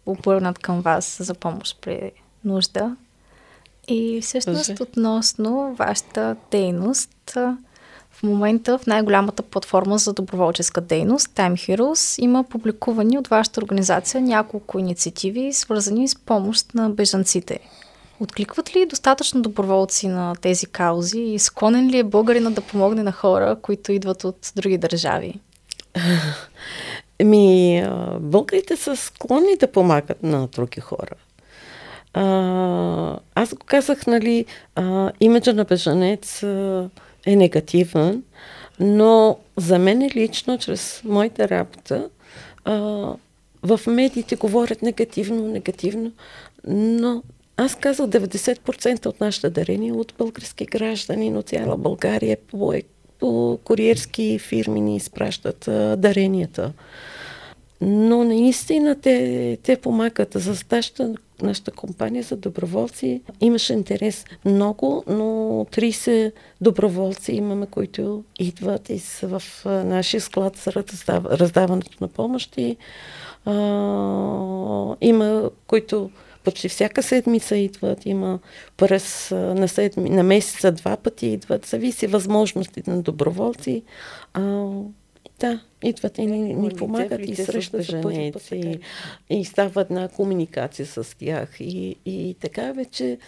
обърнат 0.07 0.59
към 0.59 0.81
вас 0.81 1.19
за 1.21 1.35
помощ 1.35 1.81
при 1.81 2.13
нужда. 2.45 2.97
И 3.89 4.21
всъщност 4.23 4.81
относно 4.81 5.75
вашата 5.75 6.37
дейност, 6.51 7.37
в 8.11 8.23
момента 8.23 8.79
в 8.79 8.87
най-голямата 8.87 9.43
платформа 9.43 9.99
за 9.99 10.13
доброволческа 10.13 10.81
дейност, 10.81 11.29
Time 11.29 11.53
Heroes, 11.53 12.23
има 12.23 12.45
публикувани 12.45 13.19
от 13.19 13.29
вашата 13.29 13.61
организация 13.61 14.21
няколко 14.21 14.79
инициативи, 14.79 15.53
свързани 15.53 16.09
с 16.09 16.17
помощ 16.17 16.75
на 16.75 16.91
бежанците. 16.91 17.59
Откликват 18.21 18.77
ли 18.77 18.87
достатъчно 18.87 19.43
доброволци 19.43 20.09
на 20.09 20.35
тези 20.41 20.67
каузи 20.67 21.21
и 21.21 21.39
склонен 21.39 21.91
ли 21.91 21.99
е 21.99 22.05
българина 22.05 22.51
да 22.51 22.61
помогне 22.61 23.03
на 23.03 23.13
хора, 23.13 23.57
които 23.63 23.93
идват 23.93 24.25
от 24.25 24.53
други 24.57 24.79
държави? 24.79 25.41
Ми, 27.25 27.85
българите 28.21 28.77
са 28.77 28.97
склонни 28.97 29.57
да 29.61 29.73
помагат 29.73 30.23
на 30.23 30.47
други 30.47 30.81
хора. 30.81 31.15
А, 32.15 33.19
аз 33.35 33.55
го 33.55 33.67
казах, 33.67 34.07
нали, 34.07 34.45
а, 34.75 35.13
имиджа 35.21 35.55
на 35.55 35.65
бежанец 35.65 36.43
а, 36.43 36.91
е 37.27 37.37
негативен, 37.37 38.23
но 38.81 39.39
за 39.57 39.79
мен 39.79 40.11
лично, 40.17 40.59
чрез 40.59 41.03
моята 41.05 41.49
работа, 41.49 42.09
а, 42.65 42.75
в 43.63 43.81
медиите 43.87 44.37
говорят 44.37 44.83
негативно, 44.83 45.49
негативно, 45.49 46.13
но 46.67 47.23
аз 47.57 47.75
казах 47.75 48.07
90% 48.07 49.07
от 49.07 49.21
нашите 49.21 49.51
дарения 49.51 49.95
от 49.95 50.15
български 50.19 50.65
граждани, 50.65 51.31
но 51.31 51.43
цяла 51.43 51.77
България 51.77 52.37
по, 52.51 52.75
по 53.19 53.59
куриерски 53.65 54.39
фирми 54.39 54.81
ни 54.81 54.97
изпращат 54.97 55.69
а, 55.69 55.97
даренията. 55.97 56.73
Но 57.81 58.25
наистина 58.25 59.01
те, 59.01 59.59
те 59.63 59.77
помагат. 59.77 60.33
За 60.35 60.55
нашата, 60.73 61.15
нашата 61.43 61.71
компания 61.71 62.23
за 62.23 62.37
доброволци 62.37 63.23
имаше 63.41 63.73
интерес 63.73 64.25
много, 64.45 65.05
но 65.07 65.25
30 65.73 66.33
доброволци 66.61 67.33
имаме, 67.33 67.67
които 67.67 68.25
идват 68.39 68.91
и 68.91 68.99
са 68.99 69.39
в 69.39 69.43
нашия 69.65 70.21
склад 70.21 70.57
за 70.57 70.73
раздаването 71.25 71.97
на 72.01 72.09
помощи. 72.09 72.77
А, 73.45 73.53
има, 75.01 75.51
които 75.67 76.11
почти 76.45 76.69
всяка 76.69 77.03
седмица 77.03 77.57
идват, 77.57 78.07
има 78.07 78.39
през 78.77 79.31
на, 79.31 79.69
седми, 79.69 80.11
на 80.11 80.23
месеца 80.23 80.73
два 80.73 80.97
пъти 80.97 81.27
идват, 81.27 81.67
зависи 81.67 82.07
възможностите 82.07 82.91
на 82.91 83.03
доброволци. 83.03 83.83
А, 84.35 84.69
да, 85.41 85.61
идват 85.83 86.19
и 86.19 86.27
ни, 86.27 86.55
ни 86.55 86.71
помагат 86.71 87.21
и 87.29 87.37
срещат 87.37 87.83
женеци 87.83 88.33
и, 88.53 88.81
и 89.31 89.45
става 89.45 89.81
една 89.81 90.09
комуникация 90.09 90.87
с 90.87 91.17
тях 91.19 91.61
и, 91.61 91.97
и 92.07 92.37
така 92.41 92.73
вече 92.73 93.19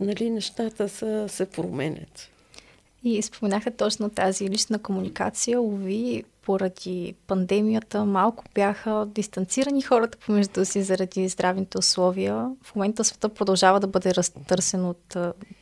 нали, 0.00 0.30
нещата 0.30 0.88
са, 0.88 1.28
се 1.28 1.46
променят. 1.46 2.28
И 3.04 3.22
споменаха 3.22 3.70
точно 3.70 4.10
тази 4.10 4.48
лична 4.48 4.78
комуникация. 4.78 5.60
Ови, 5.62 6.24
поради 6.42 7.14
пандемията 7.26 8.04
малко 8.04 8.44
бяха 8.54 9.06
дистанцирани 9.06 9.82
хората 9.82 10.18
помежду 10.18 10.64
си 10.64 10.82
заради 10.82 11.28
здравните 11.28 11.78
условия. 11.78 12.50
В 12.62 12.74
момента 12.74 13.04
света 13.04 13.28
продължава 13.28 13.80
да 13.80 13.86
бъде 13.86 14.14
разтърсен 14.14 14.86
от 14.86 15.16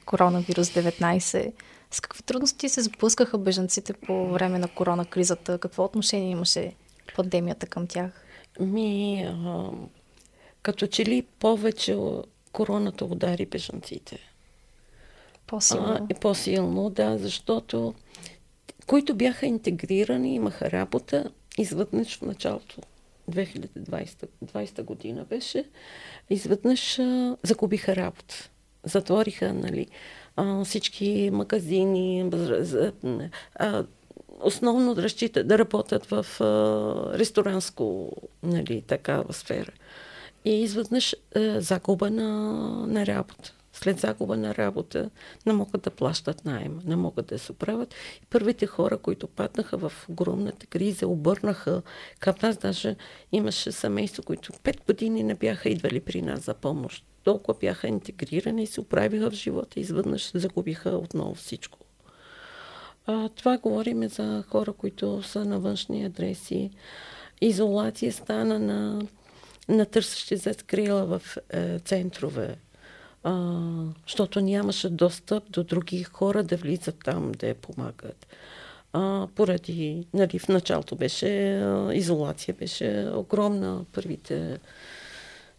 коронавирус 0.06 0.68
19. 0.68 1.52
С 1.94 2.00
какви 2.00 2.22
трудности 2.22 2.68
се 2.68 2.82
сблъскаха 2.82 3.38
бежанците 3.38 3.92
по 3.92 4.28
време 4.28 4.58
на 4.58 4.68
корона 4.68 5.04
кризата? 5.04 5.58
Какво 5.58 5.84
отношение 5.84 6.30
имаше 6.30 6.72
пандемията 7.16 7.66
към 7.66 7.86
тях? 7.86 8.24
Ми, 8.60 9.24
а, 9.28 9.70
като 10.62 10.86
че 10.86 11.04
ли 11.04 11.22
повече 11.22 11.96
короната 12.52 13.04
удари 13.04 13.46
бежанците. 13.46 14.18
По-силно. 15.46 16.08
А, 16.10 16.14
по-силно, 16.20 16.90
да, 16.90 17.18
защото 17.18 17.94
които 18.86 19.14
бяха 19.14 19.46
интегрирани, 19.46 20.34
имаха 20.34 20.70
работа, 20.70 21.30
изведнъж 21.58 22.18
в 22.18 22.22
началото 22.22 22.80
2020 23.30 24.28
20 24.44 24.82
година 24.82 25.24
беше, 25.24 25.64
изведнъж 26.30 26.98
а, 26.98 27.36
загубиха 27.42 27.96
работа. 27.96 28.50
Затвориха, 28.84 29.52
нали, 29.52 29.86
всички 30.64 31.30
магазини, 31.32 32.30
основно 34.40 34.94
да 34.94 35.02
разчитат 35.02 35.48
да 35.48 35.58
работят 35.58 36.06
в 36.06 36.26
ресторанско, 37.18 38.12
нали, 38.42 38.82
такава 38.82 39.32
сфера. 39.32 39.72
И 40.44 40.62
изведнъж 40.62 41.14
загуба 41.58 42.10
на, 42.10 42.30
на 42.86 43.06
работа. 43.06 43.54
След 43.72 44.00
загуба 44.00 44.36
на 44.36 44.54
работа 44.54 45.10
не 45.46 45.52
могат 45.52 45.82
да 45.82 45.90
плащат 45.90 46.44
найем, 46.44 46.80
не 46.84 46.96
могат 46.96 47.26
да 47.26 47.38
се 47.38 47.52
оправят. 47.52 47.94
И 48.22 48.26
първите 48.30 48.66
хора, 48.66 48.98
които 48.98 49.26
паднаха 49.26 49.78
в 49.78 49.92
огромната 50.08 50.66
криза, 50.66 51.08
обърнаха 51.08 51.82
към 52.20 52.34
нас. 52.42 52.56
Даже 52.56 52.96
имаше 53.32 53.72
семейство, 53.72 54.22
които 54.22 54.52
пет 54.62 54.82
години 54.86 55.22
не 55.22 55.34
бяха 55.34 55.68
идвали 55.68 56.00
при 56.00 56.22
нас 56.22 56.40
за 56.40 56.54
помощ 56.54 57.04
толкова 57.24 57.58
бяха 57.60 57.88
интегрирани 57.88 58.62
и 58.62 58.66
се 58.66 58.80
оправиха 58.80 59.30
в 59.30 59.34
живота, 59.34 59.80
изведнъж 59.80 60.30
загубиха 60.34 60.90
отново 60.90 61.34
всичко. 61.34 61.78
А, 63.06 63.28
това 63.28 63.58
говорим 63.58 64.08
за 64.08 64.44
хора, 64.48 64.72
които 64.72 65.22
са 65.22 65.44
на 65.44 65.58
външни 65.60 66.04
адреси. 66.04 66.70
Изолация 67.40 68.12
стана 68.12 68.58
на, 68.58 69.02
на 69.68 69.86
търсещи 69.86 70.36
за 70.36 70.54
скрила 70.54 71.04
в 71.04 71.22
е, 71.50 71.78
центрове, 71.78 72.56
а, 73.22 73.60
защото 74.06 74.40
нямаше 74.40 74.88
достъп 74.88 75.50
до 75.50 75.64
други 75.64 76.02
хора 76.02 76.42
да 76.42 76.56
влизат 76.56 76.96
там, 77.04 77.32
да 77.32 77.48
я 77.48 77.54
помагат. 77.54 78.26
А, 78.92 79.28
поради, 79.34 80.06
нали, 80.14 80.38
в 80.38 80.48
началото 80.48 80.96
беше 80.96 81.62
изолация, 81.92 82.54
беше 82.54 83.10
огромна 83.14 83.84
първите 83.92 84.58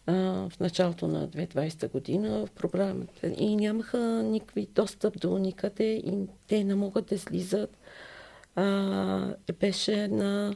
в 0.06 0.52
началото 0.60 1.08
на 1.08 1.28
2020 1.28 1.90
година 1.92 2.46
в 2.46 2.50
програмата 2.50 3.26
и 3.36 3.56
нямаха 3.56 3.98
никакви 4.22 4.68
достъп 4.74 5.20
до 5.20 5.38
никъде 5.38 5.84
и 5.84 6.26
те 6.46 6.64
не 6.64 6.74
могат 6.74 7.06
да 7.06 7.18
слизат. 7.18 7.78
А, 8.56 9.34
беше 9.60 10.02
една 10.02 10.54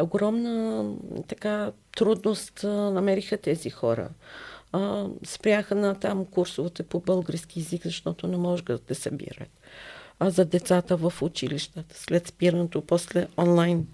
огромна 0.00 0.84
така 1.28 1.72
трудност 1.96 2.60
намериха 2.64 3.36
тези 3.36 3.70
хора. 3.70 4.08
А, 4.72 5.06
спряха 5.24 5.74
на 5.74 5.94
там 5.94 6.24
курсовете 6.24 6.82
по 6.82 7.00
български 7.00 7.60
язик, 7.60 7.82
защото 7.84 8.26
не 8.26 8.36
могат 8.36 8.84
да 8.88 8.94
събират. 8.94 9.50
А 10.20 10.30
за 10.30 10.44
децата 10.44 10.96
в 10.96 11.12
училищата, 11.22 11.98
след 11.98 12.26
спирането, 12.26 12.82
после 12.82 13.26
онлайн 13.38 13.86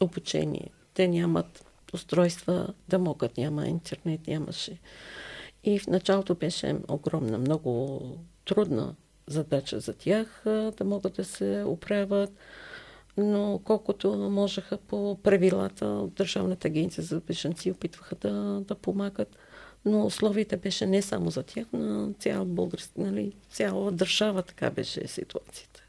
обучение, 0.00 0.70
те 0.94 1.08
нямат 1.08 1.64
устройства 1.92 2.74
да 2.88 2.98
могат. 2.98 3.36
Няма 3.36 3.66
интернет, 3.66 4.26
нямаше. 4.26 4.78
И 5.64 5.78
в 5.78 5.86
началото 5.86 6.34
беше 6.34 6.76
огромна, 6.88 7.38
много 7.38 8.00
трудна 8.44 8.94
задача 9.26 9.80
за 9.80 9.92
тях 9.92 10.42
да 10.44 10.84
могат 10.84 11.12
да 11.12 11.24
се 11.24 11.64
оправят, 11.66 12.30
но 13.16 13.60
колкото 13.64 14.16
можеха 14.16 14.76
по 14.76 15.18
правилата 15.22 15.86
от 15.86 16.14
Държавната 16.14 16.68
агенция 16.68 17.04
за 17.04 17.20
бежанци 17.20 17.70
опитваха 17.70 18.14
да, 18.14 18.60
да 18.60 18.74
помагат. 18.74 19.36
Но 19.84 20.06
условията 20.06 20.56
беше 20.56 20.86
не 20.86 21.02
само 21.02 21.30
за 21.30 21.42
тях, 21.42 21.66
но 21.72 22.12
цяла 22.18 22.44
българска, 22.44 23.00
нали, 23.00 23.32
цяла 23.50 23.92
държава 23.92 24.42
така 24.42 24.70
беше 24.70 25.08
ситуацията. 25.08 25.81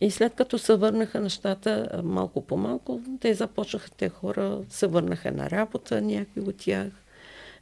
И 0.00 0.10
след 0.10 0.34
като 0.34 0.58
се 0.58 0.76
върнаха 0.76 1.20
нещата 1.20 2.00
малко 2.04 2.46
по 2.46 2.56
малко, 2.56 3.00
те 3.20 3.34
започнаха, 3.34 3.90
те 3.90 4.08
хора 4.08 4.60
се 4.68 4.86
върнаха 4.86 5.32
на 5.32 5.50
работа, 5.50 6.02
някои 6.02 6.42
от 6.42 6.56
тях. 6.56 6.92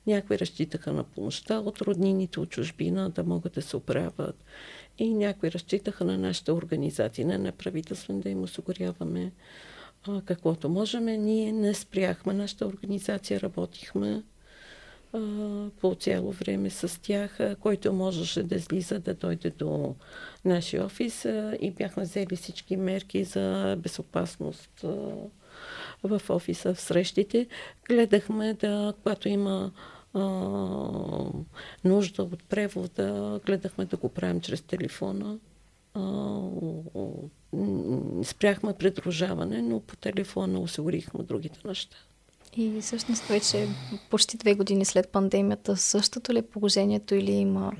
Някои 0.06 0.38
разчитаха 0.38 0.92
на 0.92 1.04
помощта 1.04 1.58
от 1.58 1.80
роднините 1.80 2.40
от 2.40 2.50
чужбина 2.50 3.10
да 3.10 3.24
могат 3.24 3.52
да 3.52 3.62
се 3.62 3.76
оправят. 3.76 4.44
И 4.98 5.14
някои 5.14 5.50
разчитаха 5.50 6.04
на 6.04 6.18
нашата 6.18 6.54
организация, 6.54 7.26
на 7.26 7.38
неправителствен 7.38 8.20
да 8.20 8.30
им 8.30 8.42
осигуряваме 8.42 9.32
каквото 10.24 10.68
можем. 10.68 11.04
Ние 11.04 11.52
не 11.52 11.74
спряхме 11.74 12.32
нашата 12.32 12.66
организация, 12.66 13.40
работихме 13.40 14.22
по 15.80 15.94
цяло 15.94 16.32
време 16.32 16.70
с 16.70 17.02
тях, 17.02 17.38
който 17.60 17.92
можеше 17.92 18.42
да 18.42 18.54
излиза 18.54 18.98
да 18.98 19.14
дойде 19.14 19.50
до 19.50 19.94
нашия 20.44 20.84
офис 20.84 21.24
и 21.60 21.74
бяхме 21.78 22.02
взели 22.02 22.36
всички 22.36 22.76
мерки 22.76 23.24
за 23.24 23.76
безопасност 23.78 24.84
в 26.02 26.20
офиса, 26.28 26.74
в 26.74 26.80
срещите. 26.80 27.46
Гледахме 27.88 28.54
да, 28.54 28.94
когато 29.02 29.28
има 29.28 29.72
а, 30.14 30.20
нужда 31.84 32.22
от 32.22 32.44
превода, 32.44 33.40
гледахме 33.46 33.84
да 33.84 33.96
го 33.96 34.08
правим 34.08 34.40
чрез 34.40 34.62
телефона. 34.62 35.38
А, 35.94 36.00
спряхме 38.24 38.74
придружаване, 38.74 39.62
но 39.62 39.80
по 39.80 39.96
телефона 39.96 40.60
осигурихме 40.60 41.22
другите 41.22 41.58
неща. 41.64 41.96
И 42.56 42.80
всъщност 42.80 43.22
вече 43.22 43.68
почти 44.10 44.36
две 44.36 44.54
години 44.54 44.84
след 44.84 45.08
пандемията 45.08 45.76
същото 45.76 46.32
ли 46.32 46.38
е 46.38 46.42
положението 46.42 47.14
или 47.14 47.32
има 47.32 47.72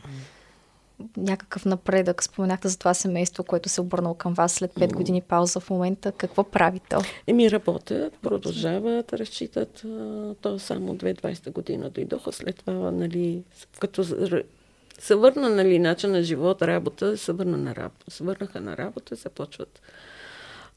някакъв 1.16 1.64
напредък? 1.64 2.22
Споменахте 2.22 2.68
за 2.68 2.78
това 2.78 2.94
семейство, 2.94 3.44
което 3.44 3.68
се 3.68 3.80
обърнало 3.80 4.14
към 4.14 4.34
вас 4.34 4.52
след 4.52 4.74
5 4.74 4.92
години 4.92 5.20
пауза 5.20 5.60
в 5.60 5.70
момента. 5.70 6.12
Какво 6.12 6.44
прави 6.44 6.80
то? 6.90 7.00
Еми 7.26 7.50
работят, 7.50 8.14
продължават, 8.14 9.12
разчитат. 9.12 9.84
То 10.40 10.58
само 10.58 10.96
2020 10.96 11.52
година 11.52 11.90
дойдоха 11.90 12.32
след 12.32 12.56
това, 12.56 12.90
нали, 12.90 13.42
като 13.78 14.04
се 14.98 15.14
върна, 15.14 15.50
нали, 15.50 15.78
начин 15.78 16.10
на 16.10 16.22
живот, 16.22 16.62
работа, 16.62 17.16
се 17.16 17.32
върна 17.32 17.56
на 17.56 17.76
работа. 17.76 18.10
Се 18.10 18.24
върнаха 18.24 18.60
на 18.60 18.76
работа, 18.76 19.14
започват 19.14 19.80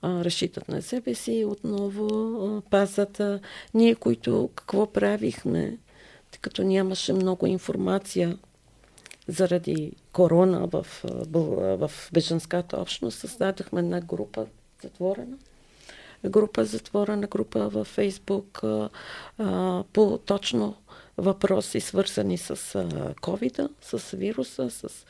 разчитат 0.04 0.68
на 0.68 0.82
себе 0.82 1.16
си 1.16 1.46
отново 1.48 2.08
а, 2.46 2.62
пазат. 2.70 3.20
А, 3.20 3.40
ние, 3.74 3.96
които 3.96 4.50
какво 4.56 4.92
правихме, 4.94 5.78
тъй 6.32 6.40
като 6.42 6.64
нямаше 6.64 7.14
много 7.14 7.46
информация 7.46 8.38
заради 9.28 9.92
корона 10.12 10.68
в, 10.68 10.86
в 11.78 11.92
беженската 12.14 12.78
общност, 12.78 13.20
създадохме 13.20 13.80
една 13.80 14.02
група 14.02 14.46
затворена. 14.84 15.38
Група 16.26 16.66
затворена, 16.66 17.28
група 17.28 17.70
във 17.70 17.88
Фейсбук 17.88 18.62
по 19.94 20.20
точно 20.26 20.76
въпроси, 21.18 21.80
свързани 21.80 22.38
с 22.38 22.86
ковида, 23.22 23.70
с 23.82 24.18
вируса, 24.18 24.70
с... 24.70 25.06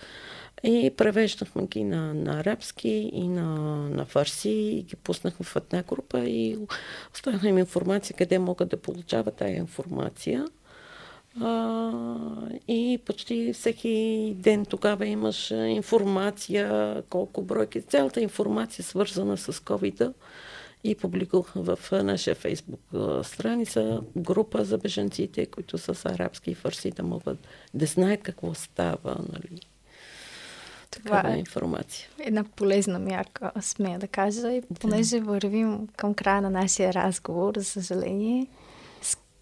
И 0.63 0.91
превеждахме 0.97 1.67
ги 1.67 1.83
на, 1.83 2.13
на 2.13 2.39
арабски 2.39 2.89
и 3.13 3.27
на, 3.27 3.55
на 3.89 4.05
фарси 4.05 4.49
и 4.49 4.83
ги 4.83 4.95
пуснахме 4.95 5.45
в 5.45 5.55
една 5.55 5.83
група 5.83 6.19
и 6.19 6.57
оставихме 7.13 7.49
им 7.49 7.57
информация 7.57 8.15
къде 8.17 8.39
могат 8.39 8.69
да 8.69 8.77
получават 8.77 9.35
тази 9.35 9.53
информация. 9.53 10.45
А, 11.41 11.91
и 12.67 12.99
почти 13.05 13.53
всеки 13.53 14.33
ден 14.37 14.65
тогава 14.65 15.05
имаш 15.05 15.51
информация, 15.51 17.03
колко 17.09 17.41
бройки, 17.41 17.81
цялата 17.81 18.21
информация 18.21 18.85
свързана 18.85 19.37
с 19.37 19.53
covid 19.53 20.13
и 20.83 20.95
публикувахме 20.95 21.61
в 21.61 21.79
нашия 21.91 22.35
фейсбук 22.35 22.81
страница 23.23 24.01
група 24.17 24.65
за 24.65 24.77
беженците, 24.77 25.45
които 25.45 25.77
с 25.77 26.05
арабски 26.05 26.51
и 26.51 26.55
фарси, 26.55 26.91
да 26.91 27.03
могат 27.03 27.37
да 27.73 27.85
знаят 27.85 28.23
какво 28.23 28.53
става. 28.53 29.17
Нали. 29.33 29.61
Това 30.91 31.23
е 31.29 31.37
информация. 31.37 32.09
Една 32.19 32.43
полезна 32.43 32.99
мярка, 32.99 33.51
смея 33.61 33.99
да 33.99 34.07
кажа. 34.07 34.51
И 34.51 34.61
понеже 34.79 35.19
да. 35.19 35.25
вървим 35.25 35.87
към 35.95 36.13
края 36.13 36.41
на 36.41 36.49
нашия 36.49 36.93
разговор, 36.93 37.53
за 37.57 37.65
съжаление, 37.65 38.47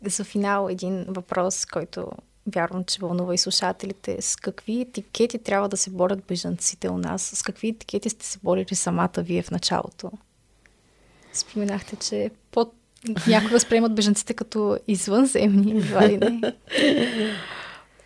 за 0.01 0.23
финал 0.23 0.67
един 0.69 1.05
въпрос, 1.07 1.65
който 1.65 2.11
вярвам, 2.55 2.83
че 2.83 2.99
вълнува 3.01 3.33
и 3.33 3.37
слушателите. 3.37 4.21
С 4.21 4.35
какви 4.35 4.81
етикети 4.81 5.37
трябва 5.37 5.69
да 5.69 5.77
се 5.77 5.89
борят 5.89 6.25
бежанците 6.27 6.89
у 6.89 6.97
нас? 6.97 7.21
С 7.21 7.41
какви 7.43 7.67
етикети 7.67 8.09
сте 8.09 8.25
се 8.25 8.39
борили 8.43 8.75
самата 8.75 9.09
вие 9.17 9.41
в 9.41 9.51
началото? 9.51 10.11
Споменахте, 11.33 11.95
че 11.95 12.31
под... 12.51 12.73
някои 13.27 13.51
възприемат 13.51 13.95
бежанците 13.95 14.33
като 14.33 14.77
извънземни, 14.87 15.71
едва 15.71 16.07
ли 16.07 16.17
не. 16.17 16.41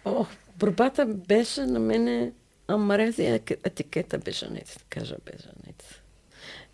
О, 0.06 0.26
борбата 0.58 1.06
беше 1.06 1.66
на 1.66 1.80
мене 1.80 2.32
амарези 2.70 3.42
етикета 3.64 4.18
бежанец, 4.18 4.78
да 4.78 4.84
кажа 4.90 5.16
бежанец. 5.26 6.02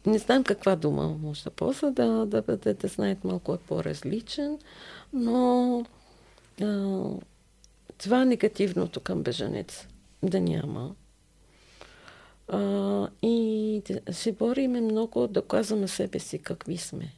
Не 0.05 0.17
знам 0.17 0.43
каква 0.43 0.75
дума 0.75 1.07
може 1.07 1.43
да 1.43 1.49
ползва, 1.49 1.91
да, 1.91 2.25
да, 2.25 2.41
да, 2.41 2.73
да 2.73 2.87
знаят 2.87 3.23
малко 3.23 3.53
е 3.53 3.57
по-различен, 3.57 4.59
но 5.13 5.79
а, 6.61 7.03
това 7.97 8.25
негативното 8.25 8.99
към 8.99 9.23
бежанец 9.23 9.87
да 10.23 10.39
няма. 10.39 10.95
А, 12.47 13.07
и 13.21 13.83
се 14.11 14.31
бориме 14.31 14.81
много 14.81 15.27
да 15.27 15.41
казваме 15.41 15.87
себе 15.87 16.19
си 16.19 16.39
какви 16.39 16.77
сме. 16.77 17.13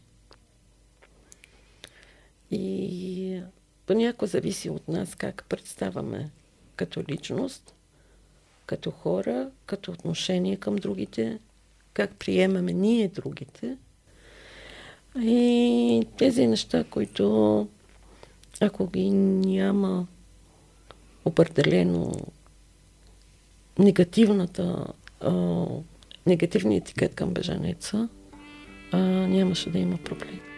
И 2.52 3.42
понякога 3.86 4.28
зависи 4.28 4.70
от 4.70 4.88
нас 4.88 5.16
как 5.16 5.46
представяме 5.50 6.30
като 6.76 7.04
личност, 7.10 7.74
като 8.68 8.92
хора, 8.92 9.50
като 9.66 9.92
отношение 9.92 10.56
към 10.56 10.76
другите, 10.76 11.40
как 11.94 12.16
приемаме 12.16 12.74
ние 12.74 13.08
другите. 13.08 13.78
И 15.20 16.08
тези 16.18 16.48
неща, 16.48 16.84
които 16.84 17.68
ако 18.62 18.88
ги 18.88 19.10
няма 19.10 20.08
определено 21.26 22.12
негативната, 23.80 24.86
а, 25.22 25.66
негативният 26.26 26.84
етикет 26.84 27.16
към 27.16 27.34
бежанеца, 27.34 28.10
а, 28.92 28.98
нямаше 29.28 29.70
да 29.70 29.80
има 29.80 29.98
проблем. 29.98 30.57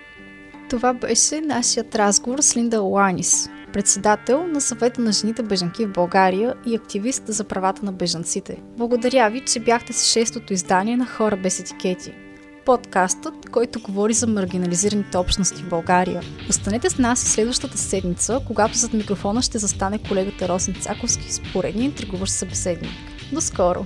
Това 0.69 0.93
беше 0.93 1.41
нашият 1.41 1.95
разговор 1.95 2.39
с 2.41 2.57
Линда 2.57 2.81
Ланис, 2.81 3.49
председател 3.73 4.47
на 4.47 4.61
съвета 4.61 5.01
на 5.01 5.11
жените 5.11 5.43
бежанки 5.43 5.85
в 5.85 5.91
България 5.91 6.53
и 6.65 6.75
активист 6.75 7.23
за 7.27 7.43
правата 7.43 7.85
на 7.85 7.91
бежанците. 7.91 8.61
Благодаря 8.77 9.29
ви, 9.29 9.41
че 9.45 9.59
бяхте 9.59 9.93
с 9.93 10.11
шестото 10.11 10.53
издание 10.53 10.97
на 10.97 11.05
Хора 11.05 11.37
без 11.37 11.59
етикети 11.59 12.13
подкастът, 12.65 13.49
който 13.51 13.79
говори 13.79 14.13
за 14.13 14.27
маргинализираните 14.27 15.17
общности 15.17 15.63
в 15.63 15.69
България. 15.69 16.21
Останете 16.49 16.89
с 16.89 16.97
нас 16.97 17.23
и 17.23 17.29
следващата 17.29 17.77
седмица, 17.77 18.39
когато 18.47 18.77
зад 18.77 18.93
микрофона 18.93 19.41
ще 19.41 19.57
застане 19.57 19.99
колегата 20.07 20.47
Росен 20.47 20.75
Цаковски 20.81 21.33
с 21.33 21.41
поредния 21.53 21.85
интригуващ 21.85 22.33
събеседник. 22.33 22.91
До 23.33 23.41
скоро! 23.41 23.85